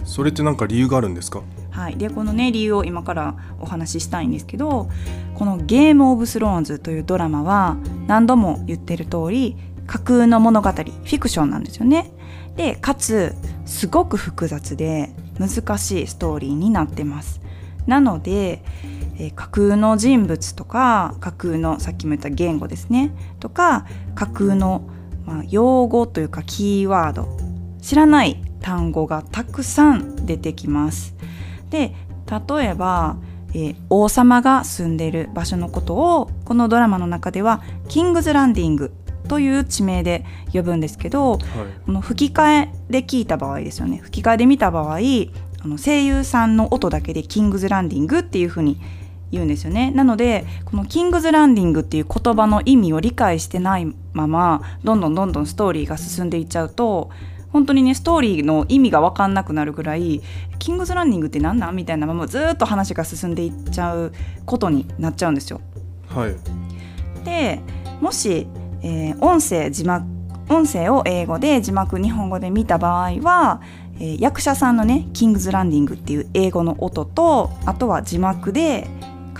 [0.06, 1.44] それって何か理由があるんですか？
[1.72, 4.90] はい、でこのね理由を今からお話ししたいんですけど
[5.36, 12.12] この「ゲーム・オブ・スローンズ」というドラマは何度も言ってる通り架空の物語フィクションなんですよね。
[12.56, 13.36] でかつ
[13.66, 17.40] すごく複雑で難しいストーリーになってます。
[17.86, 18.64] なので、
[19.18, 23.86] えー架空の人物とか架空のさっきも言った言語ですねとか
[24.16, 24.84] 架空の、
[25.30, 27.28] まあ、用語というかキーワード。
[27.82, 31.16] 知らない単語がたくさん出てきます。
[31.70, 31.94] で
[32.50, 33.18] 例えば、
[33.54, 38.92] えー王様が住んでいる場所のことをこのドラマの中ではキングズランディング
[39.28, 41.40] という地名で呼ぶんですけどはい。
[41.86, 43.98] この吹き替えで聞いた場合ですよね。
[43.98, 44.98] 吹き替えで見た場合
[45.62, 48.82] あの声優さんの音だけでキングズランディングっていう風に
[49.32, 57.10] 言うんですよねなのでこのキングズランディングっていう言葉の意味を理解してないままどんどんどんどんストーリーが進んでいっちゃうと
[57.52, 60.22] 本当にねストーリーの意味が分かんなくなるぐらい
[60.60, 64.14] キングズランディングって何なんみたいなままずっと話が進んでいっちゃう
[64.46, 65.62] ことになっちゃうんですよ。
[66.08, 66.36] はい
[67.24, 67.60] で
[68.02, 68.48] もし、
[68.82, 70.06] えー音声字幕
[70.50, 73.62] 音声を英語で字幕日本語で見た場合は、
[74.00, 78.88] えー役者さんのね「キングズランディング」っていう英語の音とあとは字幕で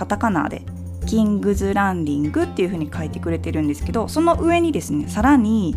[0.00, 0.62] カタカナで
[1.04, 5.76] 「キングズランディング」っていう風に書いてくれてるんですけどその上にですねさらに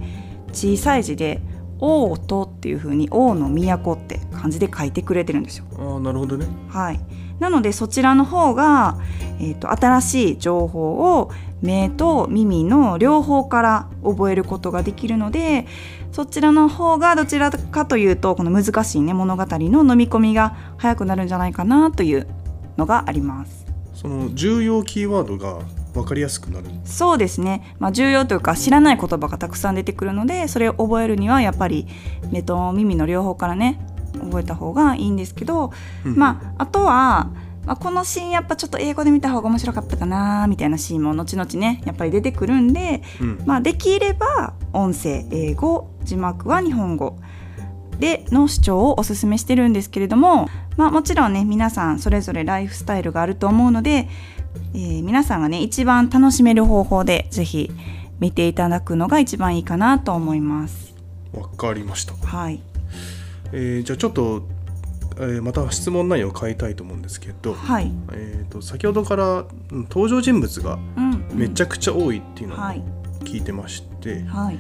[0.54, 1.42] 小さい字で
[1.82, 5.66] 「王都」っていう風に「王の都」って漢字で書いてくれてるんですよ。
[5.78, 7.02] ああなるほどねはい、
[7.40, 8.98] なのでそちらの方が、
[9.42, 11.30] えー、と新しい情報を
[11.62, 15.68] 目と耳の両方から覚えることができるので
[16.14, 22.26] そちらの方がどちらかというとこの難しい、ね、物語の飲み込みが早くなるんじゃないかなという
[22.78, 23.63] のがあります。
[24.04, 25.62] その重要キーワードが
[25.94, 26.68] 分かりやすくなる。
[26.84, 31.88] そうですね、まあ、重要というか知らない言葉がたくさん出てくるのでそれを覚えるにはやっぱり
[32.32, 33.80] 目と耳の両方からね
[34.20, 35.72] 覚えた方がいいんですけど、
[36.06, 36.16] うん。
[36.16, 37.32] まああとは、
[37.66, 43.44] まあ、このシーンやっぱちょっと英語で見た方が面白かったかなみたいなシーンも後々ねやっぱり出てくるんで、うん。
[43.46, 47.20] まあ、できれば音声英語字幕は日本語
[48.00, 54.08] での視聴をおすすめしてるんですけれども、まあ、もちろんね皆さんそれぞれライフスタイルがあると思うので、
[54.74, 57.72] えー皆さんがね一番楽しめる方法でぜひ
[58.20, 60.94] 見ていただくのが一番いいかなと思います。
[61.34, 62.62] 分かりました、はい、
[63.52, 64.44] えーじゃあちょっと、
[65.18, 72.84] えーまた質問内容を変えたいと思うんですけど、はい、えー、と先ほどからうん登場人物がうん、めちゃくちゃ多いっていうのをはい、
[73.22, 74.60] 聞いてまして、はい、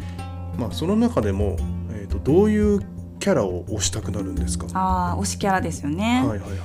[0.57, 1.57] まあ、その中でも、
[1.91, 2.81] えー、とどういう
[3.19, 4.67] キャラを推したくなるんですか？
[4.73, 6.19] ああ推しキャラですよね。
[6.25, 6.59] はいはいはい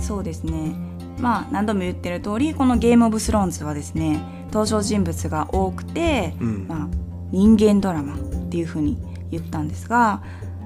[0.00, 0.74] そうですね
[1.20, 6.88] まあ何度も言ってる通りこの「ゲーム・オブ・スローンズ」はですね登場人物が多くて、うんまあ、
[7.30, 8.18] 人間ドラマっ
[8.50, 8.98] ていうふうに
[9.30, 10.22] 言ったんですが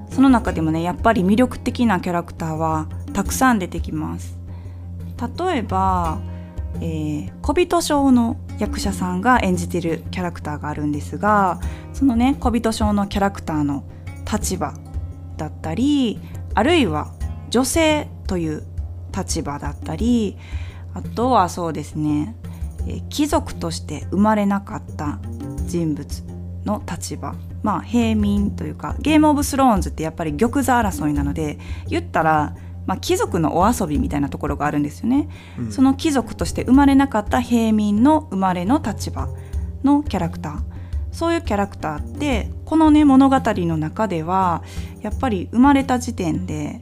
[0.09, 4.35] その中でもねやっぱり魅力的なキャラクターはたくさん出てきます。
[5.37, 6.17] 例えば、
[6.79, 11.59] えー小人症の役者さんが演じてるキャラクターがあるんですが
[11.93, 13.83] そのね小人症のキャラクターの
[14.31, 14.73] 立場
[15.37, 16.19] だったり
[16.53, 17.13] あるいは
[17.49, 18.63] 女性という
[19.15, 20.37] 立場だったり
[20.93, 22.35] あとはそうですね、
[22.87, 25.19] えー貴族として生まれなかった
[25.65, 26.23] 人物
[26.65, 35.27] の立場まあ平民というかゲームオブスローンズってやっぱり玉座争いなので言ったら、まあ、貴族のお遊びみたいなところがあるんですよね。
[35.59, 39.27] うんその貴族として生まれなかった平民の生まれの立場
[39.83, 40.76] のキャラクター
[41.17, 44.61] そういうキャラクターってこのね物語の中では
[45.01, 46.79] やっぱり生まれた時点で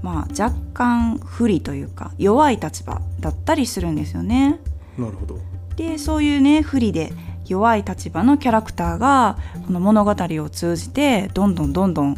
[0.00, 4.60] まあ若干不利というか弱い立場だったりするんですよね。
[4.96, 5.40] なるほど
[5.74, 7.12] でそういうね不利で
[7.48, 12.16] 弱い立場のキャラクターがこの物語を通じてどんどんどんどん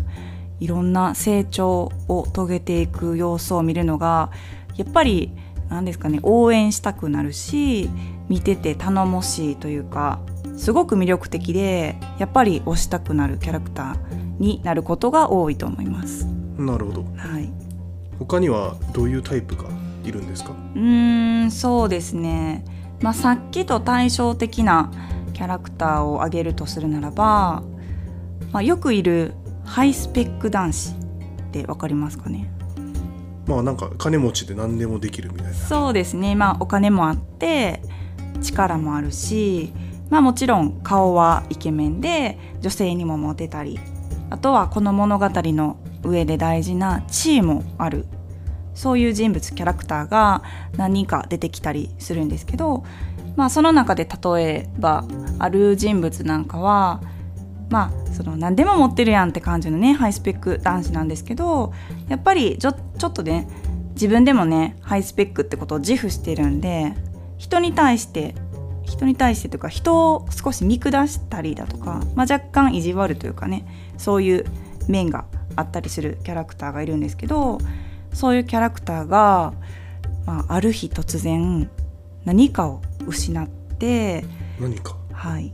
[0.60, 4.30] いろんな成長を遂げていく様子を見るのが
[4.76, 5.32] やっぱり
[5.68, 7.90] 何ですかね応援したくなるし
[8.28, 10.20] 見てて頼もしいというか
[10.56, 16.26] すごく魅力的でやっぱり推したくなるキャラクターになることが多いと思います。
[16.58, 17.04] なるほど。
[17.16, 17.50] はい、
[18.18, 19.68] 他にはどういうタイプが
[20.04, 20.52] いるんですか？
[20.74, 22.64] うーんそうですね、
[23.00, 24.90] まあ、さっきと対照的な
[25.34, 27.62] キャラクターを挙げるとするならば、
[28.52, 30.94] まあ、よくいるハイスペック男子っ
[31.52, 32.50] てわかりますかね？
[33.46, 35.54] まあなんか金持ちで何でもできるみたいな。
[35.54, 36.34] そうですね。
[36.34, 37.80] まあお金もあって
[38.42, 39.72] 力もあるし
[40.10, 43.78] まあもちろん顔はイケメンで女性にもモテたり
[44.30, 48.06] あとはこの物語の上で大事な地位もある。
[48.74, 50.42] そういう人物キャラクターが
[50.76, 52.84] 何人か出てきたりするんですけど、
[53.34, 55.06] まあ、その中で例えば
[55.38, 57.00] ある人物なんかは
[57.68, 61.72] まあその何でも持ってるやんって感じのねハイスペック男子なんですけど
[62.08, 63.48] やっぱりちょちょっとね
[63.94, 66.94] 自分でもねハイスペックってことを自負してるんで
[67.38, 68.34] 人に対して
[68.84, 73.66] 人に対してというか人を少し見下したりだとか、まあ、若干意地悪というかね
[73.98, 74.44] そういう
[74.86, 75.24] 面が
[75.56, 77.58] あったりするキャラクターがいるんですけど
[78.12, 79.54] そういうキャラクターが、
[80.24, 81.68] まあ、ある日突然
[82.24, 84.24] 何かを失って、
[84.58, 84.96] 何か？
[85.12, 85.52] はい、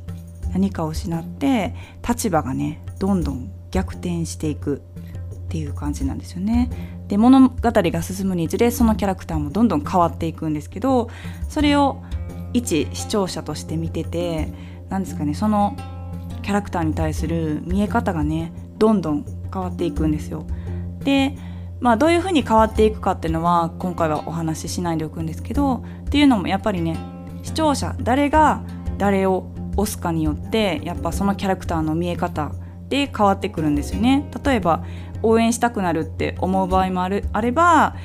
[0.53, 1.75] 何かを失って
[2.07, 4.81] 立場がねどんどん逆転していくっ
[5.49, 6.71] ていう感じなんですよね。
[7.09, 11.11] で物語が進むにつれそのキャラクターもどんどん変わっていくんですけど
[11.49, 12.03] それを
[12.55, 14.49] 一視聴者として見てて
[14.89, 15.77] 何ですかねその
[16.43, 20.47] キャラクターに対する見え方がねどんどん変わっていくんですよ。
[21.05, 21.37] で
[21.81, 26.97] まあどういうふうに変わっていくかっていうのは今回はお話ししないでおくんですけどっていうのもやっぱりね
[27.43, 28.63] 視聴者誰が
[28.99, 32.53] 誰を押すかによってやっぱそのキャラクターの見え方
[32.89, 34.29] で変わってくるんですよね。
[34.45, 34.85] 例えば
[35.23, 37.97] 応援したくなるって思う場合もあるあれば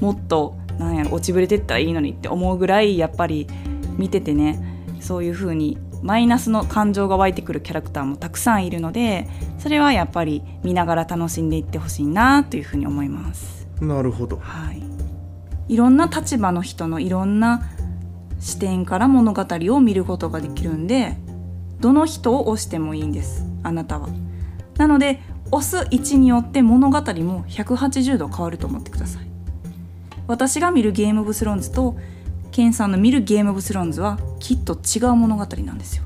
[0.00, 3.46] もっとなんやろ落ちぶれてったらいいのにって思うぐらいやっぱり
[3.96, 9.26] 見ててねそういう風にマイナスの感情が湧いてくるキャラクターもたくさんいるので
[9.58, 13.66] それはやっぱり見ながら楽しんでいってほしいなというふうに思います。
[13.80, 14.82] なるほどはい、
[15.68, 17.68] いろんな立場の人のいろんな
[18.46, 21.16] 視点から物語を見ることができるんで
[21.80, 24.08] どの人を押してもいいんですあなたは。
[24.76, 29.26] なので押す位置によって物語も180度変わると思ってください。
[30.28, 31.96] 私が見るゲームオブスローンズと
[32.52, 36.04] ケンさんの見るゲームオブスローンズはきっと違う物語なんですよ。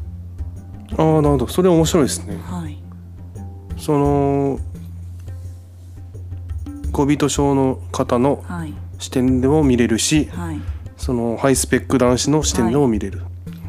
[0.96, 2.76] ああなるほどそれ面白いですねはい、
[3.76, 4.58] その
[6.90, 10.60] 小人症の方のはい、視点でも見れるしはい。
[11.00, 13.22] そのハイスペック男子の視点でも見れる、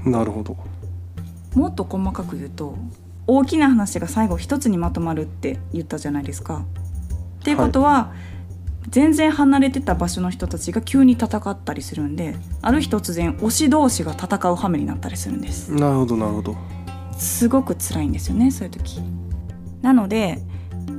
[0.06, 0.58] なるほど
[1.56, 2.76] もっと細かく言うと
[3.26, 6.65] 大きな話が最後一つにまとまるって言ったじゃないですか。
[7.39, 8.12] っていうことは、
[8.89, 15.72] 全然離れてた場所の人たちが急に戦ったりするんである日突然推し同士が戦う羽目になったりするんです。
[15.72, 16.58] なるほどなるほど
[17.17, 19.02] すごく辛いんですよねそういう時。
[19.82, 20.39] なので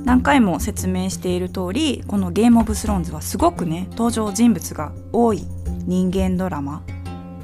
[0.05, 5.45] 何回も説明している通りこの「ゲーム・オブ・スローンズ」はすごくね登場人物が多い
[5.85, 6.83] 人間ドラマ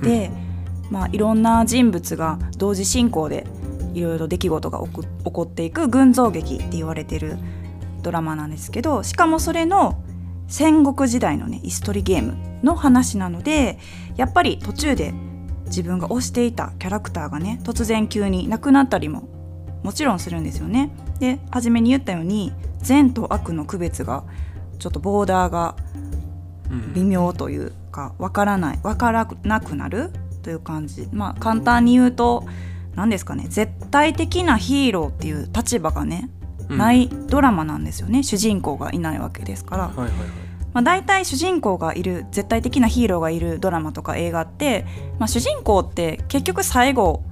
[0.02, 0.32] で、
[0.90, 3.46] まあ、いろんな人物が同時進行で
[3.94, 7.38] いろいろ出来事が起こ起こっていく群像劇って言われてる
[8.02, 10.04] ドラマなんですけどしかもそれの
[10.48, 13.78] 戦国時代のね椅子取りゲームの話なので
[14.16, 15.14] やっぱり途中で
[15.66, 19.39] 自分が推していたキャラクターがね突然急に亡くなったりも
[19.84, 20.92] もちろんするんですよね。
[21.20, 24.24] で初めに言ったように善と悪の区別が
[24.80, 25.76] ちょっとボーダーが
[26.94, 30.12] 微妙というかわからないわからなくなる
[30.44, 31.08] という感じ。
[31.12, 32.46] まあ簡単に言うと
[32.96, 36.30] 何ですかね絶対的なヒーローっていう立場がね、
[36.70, 38.24] ないドラマなんですよね。
[38.24, 39.84] 主人公がいないわけですから。
[39.88, 40.14] はいはいはい。
[40.74, 44.86] まあ、大体主人公がいる絶対的なヒーローがいるドラマとか映画って、
[45.18, 47.24] まあ、主人公って結局最後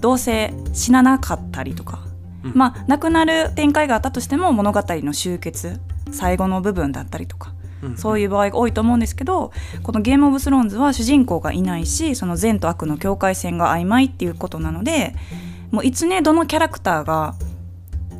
[0.00, 2.00] どうせ死ななかったりとか、
[2.44, 2.52] うん。
[2.54, 7.96] まあ亡くなる展開があったとしても物語の終結最後の部分だったりとかうん。
[7.96, 15.14] そういう場合が多いと思うんですけどこの「ゲーム・オブ・スローンズ」は主人公がいないしその善と悪の境界線が曖昧っていうことなので
[15.70, 17.34] もういつねどのキャラクターが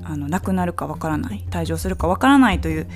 [0.04, 2.86] あの亡くなるかわからない退場するかわからないという、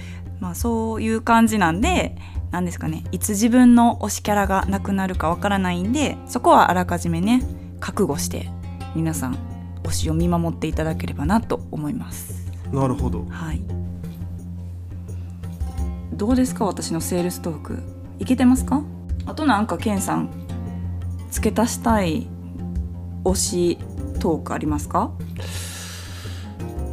[0.40, 2.16] まあ、そういう感じなんで
[2.50, 7.42] なんですかねいつ自分の推しキャラがなくなるかわからないんでそこはあらかじめね
[7.80, 8.48] 覚悟して
[8.94, 9.38] 皆さん
[9.82, 12.50] 推しを見守っていただければなと思います。
[12.72, 13.24] なるほど。
[13.28, 13.60] はい。
[16.12, 16.64] どうですか？
[16.64, 17.82] 私のセールストーク。
[18.18, 18.82] いけてますか？
[19.26, 20.30] あとなんかケンさん
[21.30, 22.28] 付け足したい
[23.24, 23.78] 推し
[24.20, 25.10] トークありますか？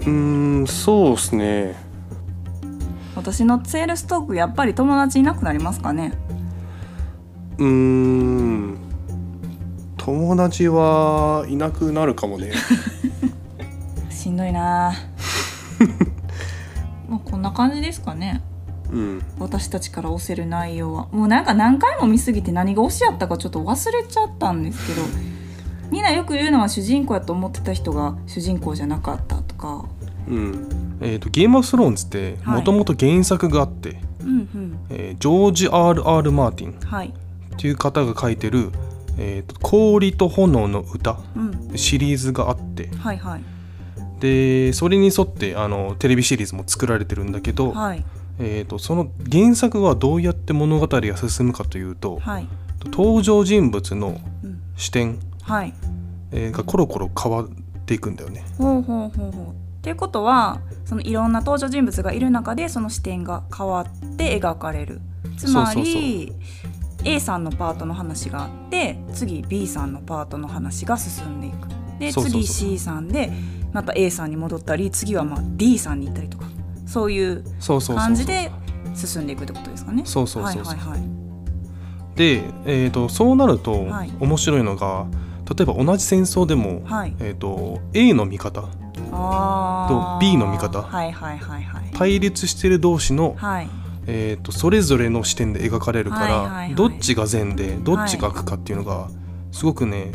[0.01, 1.75] うーんそうですね。
[3.15, 6.13] 私のセールストークやっぱり友達いなくなりますかね？
[7.59, 8.77] うーん
[10.03, 12.51] 友達はいなくなるかもね。
[14.09, 14.93] しんどいな。
[17.07, 18.41] まあ、こんな感じですかね。
[18.91, 19.21] うん。
[19.37, 21.07] 私たちから押せる内容は。
[21.11, 25.03] もうなんか何回も見すぎて何が推しやったかちょっと忘れちゃったんですけど
[25.91, 29.85] みんなよく言うのは主人公やと思ってた人が主人公じゃなかったとか。
[30.27, 30.67] うん。
[30.99, 32.55] えー、とゲームオブスローンズってはい。
[32.57, 34.77] もともと原作があって、うんうん。
[34.89, 36.31] えージョージ・ R.R.
[36.31, 37.13] マーティンはい。
[37.53, 38.71] っていう方が書いてる
[39.17, 42.89] 「えー、と氷と炎の歌うん」シリーズがあって。
[42.97, 43.41] はいはい。
[44.19, 48.05] でそれに沿ってあのテレビシリーズも作られてるんだけど、はい。
[48.37, 52.47] えー、とその原作はどうやって物語が進むかというとはい。
[52.85, 54.61] 登場人物のうん。
[54.75, 55.73] 視点、はい。
[56.31, 57.47] えーがコロコロ変わっ
[57.85, 58.45] ていくんだよね。
[58.57, 59.47] ほうほうほうほう。
[59.49, 65.01] っていうことはそのいろんな登場人物がいる中でその視点が変わって描かれる。
[65.37, 66.33] つまり
[67.03, 71.67] A さんのパートの話があって次 B さんのパートの話が進んでいく。
[71.99, 73.31] で次 C さんで
[73.73, 76.45] また A さんに戻ったり次はまあ D さんに行ったりとか。
[76.91, 77.45] そういう
[77.95, 78.51] 感じで
[78.95, 80.03] 進んでいくってことですかね。
[80.05, 80.99] そうそうそうはいはいはい。
[82.17, 84.11] で、えー、とそうなるとはい。
[84.19, 85.05] 面白いのが、
[85.49, 87.15] 例えば同じ戦争でも、はい。
[87.19, 88.67] えー、と A の味方と
[90.19, 91.91] B の見方はいはいはいはい。
[91.93, 93.69] 対立してる同士の、はい
[94.07, 96.75] えー、とそれぞれの視点で描かれるから、はいはいはい。
[96.75, 99.09] どっちが善でどっちが悪かっていうのが
[99.51, 100.11] すごくね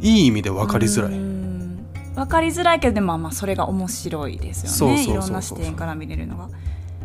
[0.00, 1.34] いい意味で分かりづらい。
[2.14, 5.04] 分かりづらいけどでもまあまあそれが面白いですよね。
[5.04, 6.48] いろんな視点から見れるのが。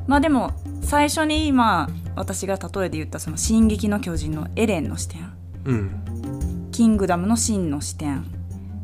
[0.07, 5.31] まあでも最初に今私が例えで言ったその「進撃の巨人」のエレンの視点。
[5.65, 5.91] うん
[6.71, 8.25] 「キングダム」のシンの視点。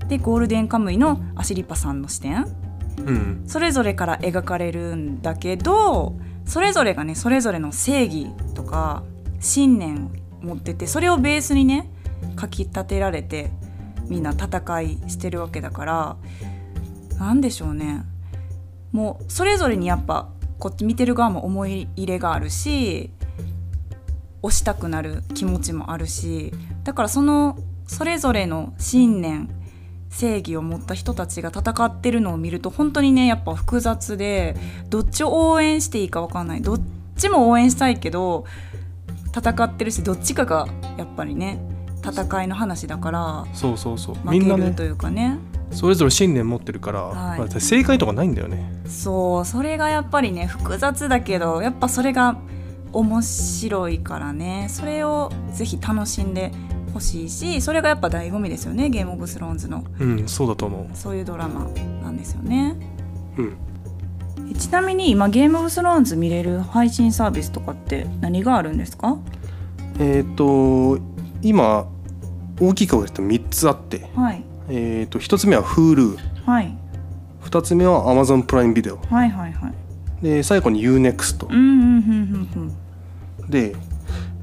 [0.08, 2.46] でゴールデンカムイのアシリパさんの視点。
[3.06, 3.44] うん。
[3.48, 9.04] それぞれから描かれるんだけどそれぞれがねそれぞれの正義とか
[9.40, 10.08] 信念
[10.42, 11.90] を持っててそれをベースにね
[12.40, 13.52] 書き立てられて
[14.08, 16.18] みんな戦いしてるわけだから
[17.18, 18.04] なんでしょうね。
[18.92, 23.12] もうそれぞれにやっぱこっち見てる側も思い入れがあるし
[24.42, 29.50] 推したくなる気持ちもあるしだからそのそれぞれの信念
[30.10, 34.56] 正義を持った人たちが戦ってるのを見ると本当にねやっぱ複雑で
[34.90, 36.62] どっちを応援していいか分かんない。
[36.62, 36.82] どっ
[37.18, 38.46] ちも応援したいけど
[39.36, 41.60] 戦ってるしどっちかがやっぱりね
[42.02, 44.16] 戦いの話だからそうそうそう。
[44.24, 45.38] みんなね負けるというかね。
[45.72, 47.40] それぞれ信念持ってるから、はい。
[47.40, 48.72] まあ正解とかないんだよね。
[48.88, 52.38] そうそれがやっぱりね複雑だけどやっぱそれが
[52.94, 54.68] 面白いからね。
[54.70, 56.52] それをぜひ楽しんで
[56.96, 59.84] ほしいしそれがやっぱ醍醐味ですよねゲームオブスローンズの。
[60.00, 60.96] うんそうだと思う。
[60.98, 61.68] そういうドラマ
[62.04, 62.76] なんですよね。
[63.38, 63.58] うん。
[64.52, 69.18] えちなみに今ゲームオブスローンズ見れる配信サービスとかって何があるんですか？
[70.00, 70.98] えっ、と
[71.42, 71.86] 今
[72.60, 74.44] 大きく分けて3つあって、はい。
[74.70, 76.78] えっと1つ目は Hulu はい。
[77.44, 79.74] 2つ目は Amazon プライムビデオはいはいはい。
[80.24, 82.72] で最後に UNEXT うんうんうんうん
[83.42, 83.50] うん。
[83.50, 83.76] で、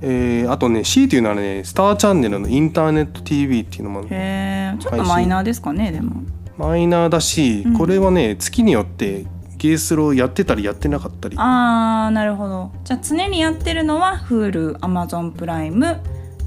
[0.02, 6.22] えーあとね C というのはねスターチャンネルのインターネット TV っていうのもへえちょっとマイナーですかねでも。
[6.58, 7.78] マイナーだし、うん。
[7.78, 9.24] これはね月によって
[9.56, 11.36] ゲースローやってたりやってなかったり。
[11.38, 12.72] あーなるほど。
[12.84, 16.00] じゃあ常にやってるのは Hulu、Amazon プライム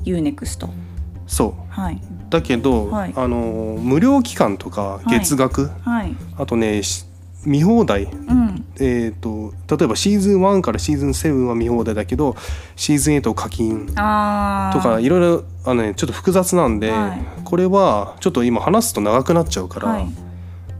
[0.03, 0.67] UNEXT
[1.27, 1.99] そはい、う
[2.29, 3.13] だけど、はい。
[3.15, 6.15] あのー無料期間とかい月額、はい。
[6.37, 7.05] あとねし
[7.45, 8.03] 見放題。
[8.03, 8.65] うん。
[8.77, 12.35] えー、と例えばシーズン1からシーズン7は見放題だけど
[12.75, 17.21] シーズン8を課金とかいろいろあの、ね、ちょっと複雑なんで、はい。
[17.43, 20.07] これはちょっと今話すと長くなっちゃうから、はい。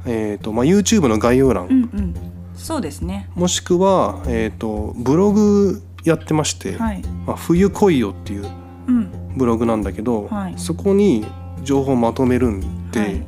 [0.08, 2.14] えーとまあ、YouTube の概要欄、うんうん。
[2.56, 3.30] そうですね。
[3.36, 7.02] もしくは、えー、とブログやってまして「はい。
[7.26, 8.46] まあ、冬来いよ」っていう
[8.88, 9.10] うん。
[9.38, 10.54] ブログなんだけど、はい。
[10.58, 11.26] そこに
[11.64, 13.24] 情報をまとめるんで「はい。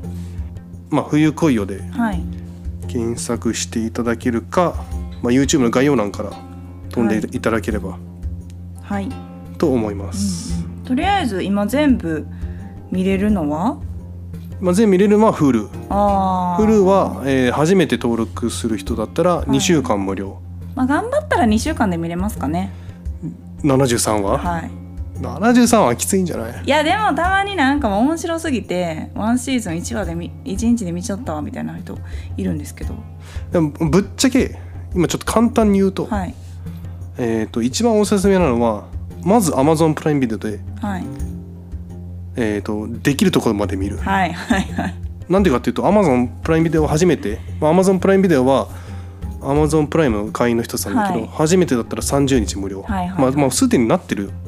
[0.89, 2.36] まあ、冬来いよ」ではい
[2.97, 4.73] 検索していただけるか、
[5.21, 6.31] まあ、YouTube の概要欄から
[6.89, 7.99] 飛んでいただければ
[8.81, 9.09] はい。
[9.59, 10.63] と思います。
[10.83, 12.25] とりあえず今全部
[12.91, 13.77] 見れるのは？
[14.59, 15.67] まあ、全部見れるのは Hulu。
[15.89, 20.41] Hulu は、えー初めて登録する人だったら2週間無料、
[20.73, 22.71] まあ、頑張ったら2週間で見れますかね。
[23.63, 24.71] 73話、はい
[25.19, 26.63] 73話はきついんじゃない？
[26.65, 31.97] いやでもたまになんかもう面白すぎてワンシーズン1話でみ1日で見ちゃったわみたいな人
[32.37, 32.95] いるんですけど。
[33.51, 34.59] でもぶっちゃけ
[34.95, 36.33] 今ちょっと簡単に言うと,、はい。
[37.17, 38.85] えー、と一番おすすめなのは
[39.23, 41.03] まず Amazon プライムビデオで、はい。
[42.35, 43.97] えー、とできるところまで見る。
[43.97, 44.95] はいはいはい。
[45.27, 48.69] なんでかっていうと Amazon プライムビデオを初めて、まあ、Amazon プライムビデオは
[49.41, 51.29] Amazon プライムの会員の一つなんだけど、はい。
[51.33, 54.46] 初めてだったら30日無料、はいはいまあ、まあすでになってるうん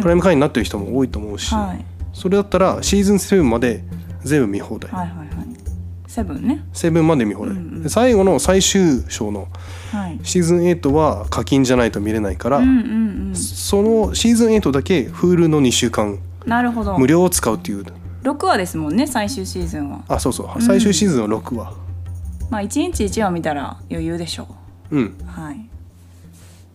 [0.00, 1.84] プライム会員になってる人も多いと思うし、はい。
[2.12, 3.82] それだったらシーズン7まで
[4.22, 5.28] 全部見放題、はいはいはい。
[6.06, 6.64] セブンね。
[6.72, 7.82] 7まで見放題、うんうん。
[7.82, 9.48] で最後の最終章の
[9.92, 10.20] はい。
[10.22, 12.82] シーズン8は課金じゃないと見れないから、うんう
[13.32, 16.98] んそのシーズン8だけ Hulu の2週間うんなるほど。
[16.98, 17.84] 無料を使うっていう。
[18.22, 20.02] 6話ですもんね最終シーズンは。
[20.08, 20.62] あそうそう。
[20.62, 21.72] 最終シーズンは6話。
[22.50, 24.48] まあ1日1話見たら余裕でしょ
[24.90, 25.00] う。
[25.00, 25.04] ん。
[25.04, 25.68] うはい。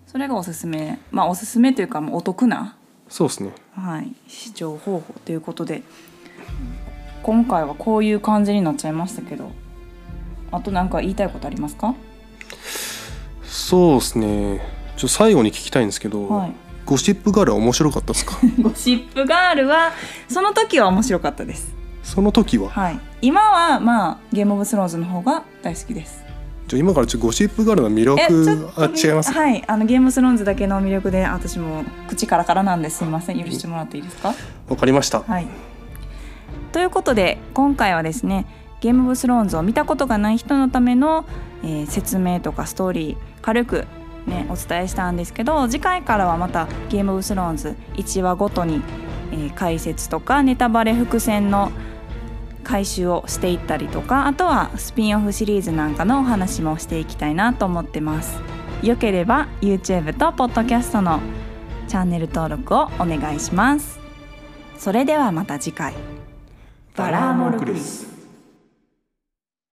[0.08, 1.00] それがおすすめ。
[1.12, 2.75] まあおすすめというかもうお得な
[3.10, 3.54] そうですね。
[3.76, 5.84] はい、視聴方法ということで。
[7.24, 9.52] 今回はこういう感じになっちゃいましたけど。
[10.52, 11.96] あと何か言いたいことありますか？
[13.44, 14.62] そうですね。
[14.98, 16.54] ちょ最後に聞きたいんですけど、はい。
[16.86, 18.38] ゴシップガールは面白かったですか？
[18.62, 19.92] ゴシップガールは
[20.28, 21.74] その時は面白かったです。
[22.04, 22.70] その時は？
[22.70, 23.00] はい。
[23.22, 26.24] 今はまあゲームオブスローンズの方が大好きです
[26.68, 29.32] じゃあ今からちょゴシップガールの魅力あ違います？
[29.32, 33.04] はいあのゲームスローンズだけの魅力で私も口からからなんです。
[33.04, 33.44] いません。
[33.44, 34.34] 許してもらっていいですか？
[34.70, 35.22] わかりました。
[35.22, 35.48] はい。
[36.72, 38.48] ということで今回はですね
[38.82, 41.26] ゲームオブスローンズを見たことがない人のための、
[41.64, 43.86] えー説明とかストーリー軽く
[44.26, 48.82] ねお伝えしたんですけど次回からはまたゲームオブスローンズ1話ごとに、
[49.32, 51.72] えー解説とかネタバレ伏線の
[52.66, 58.42] 回収をしていったりとかあとはスピンオフシリーズなんかのお話もしていきたいなと思ってます。
[58.84, 61.22] よければ YouTube と Podcast の
[61.88, 64.00] チャンネル登録をお願いします。
[64.78, 65.94] それではまた次回。
[66.96, 68.15] バラーモルクリス。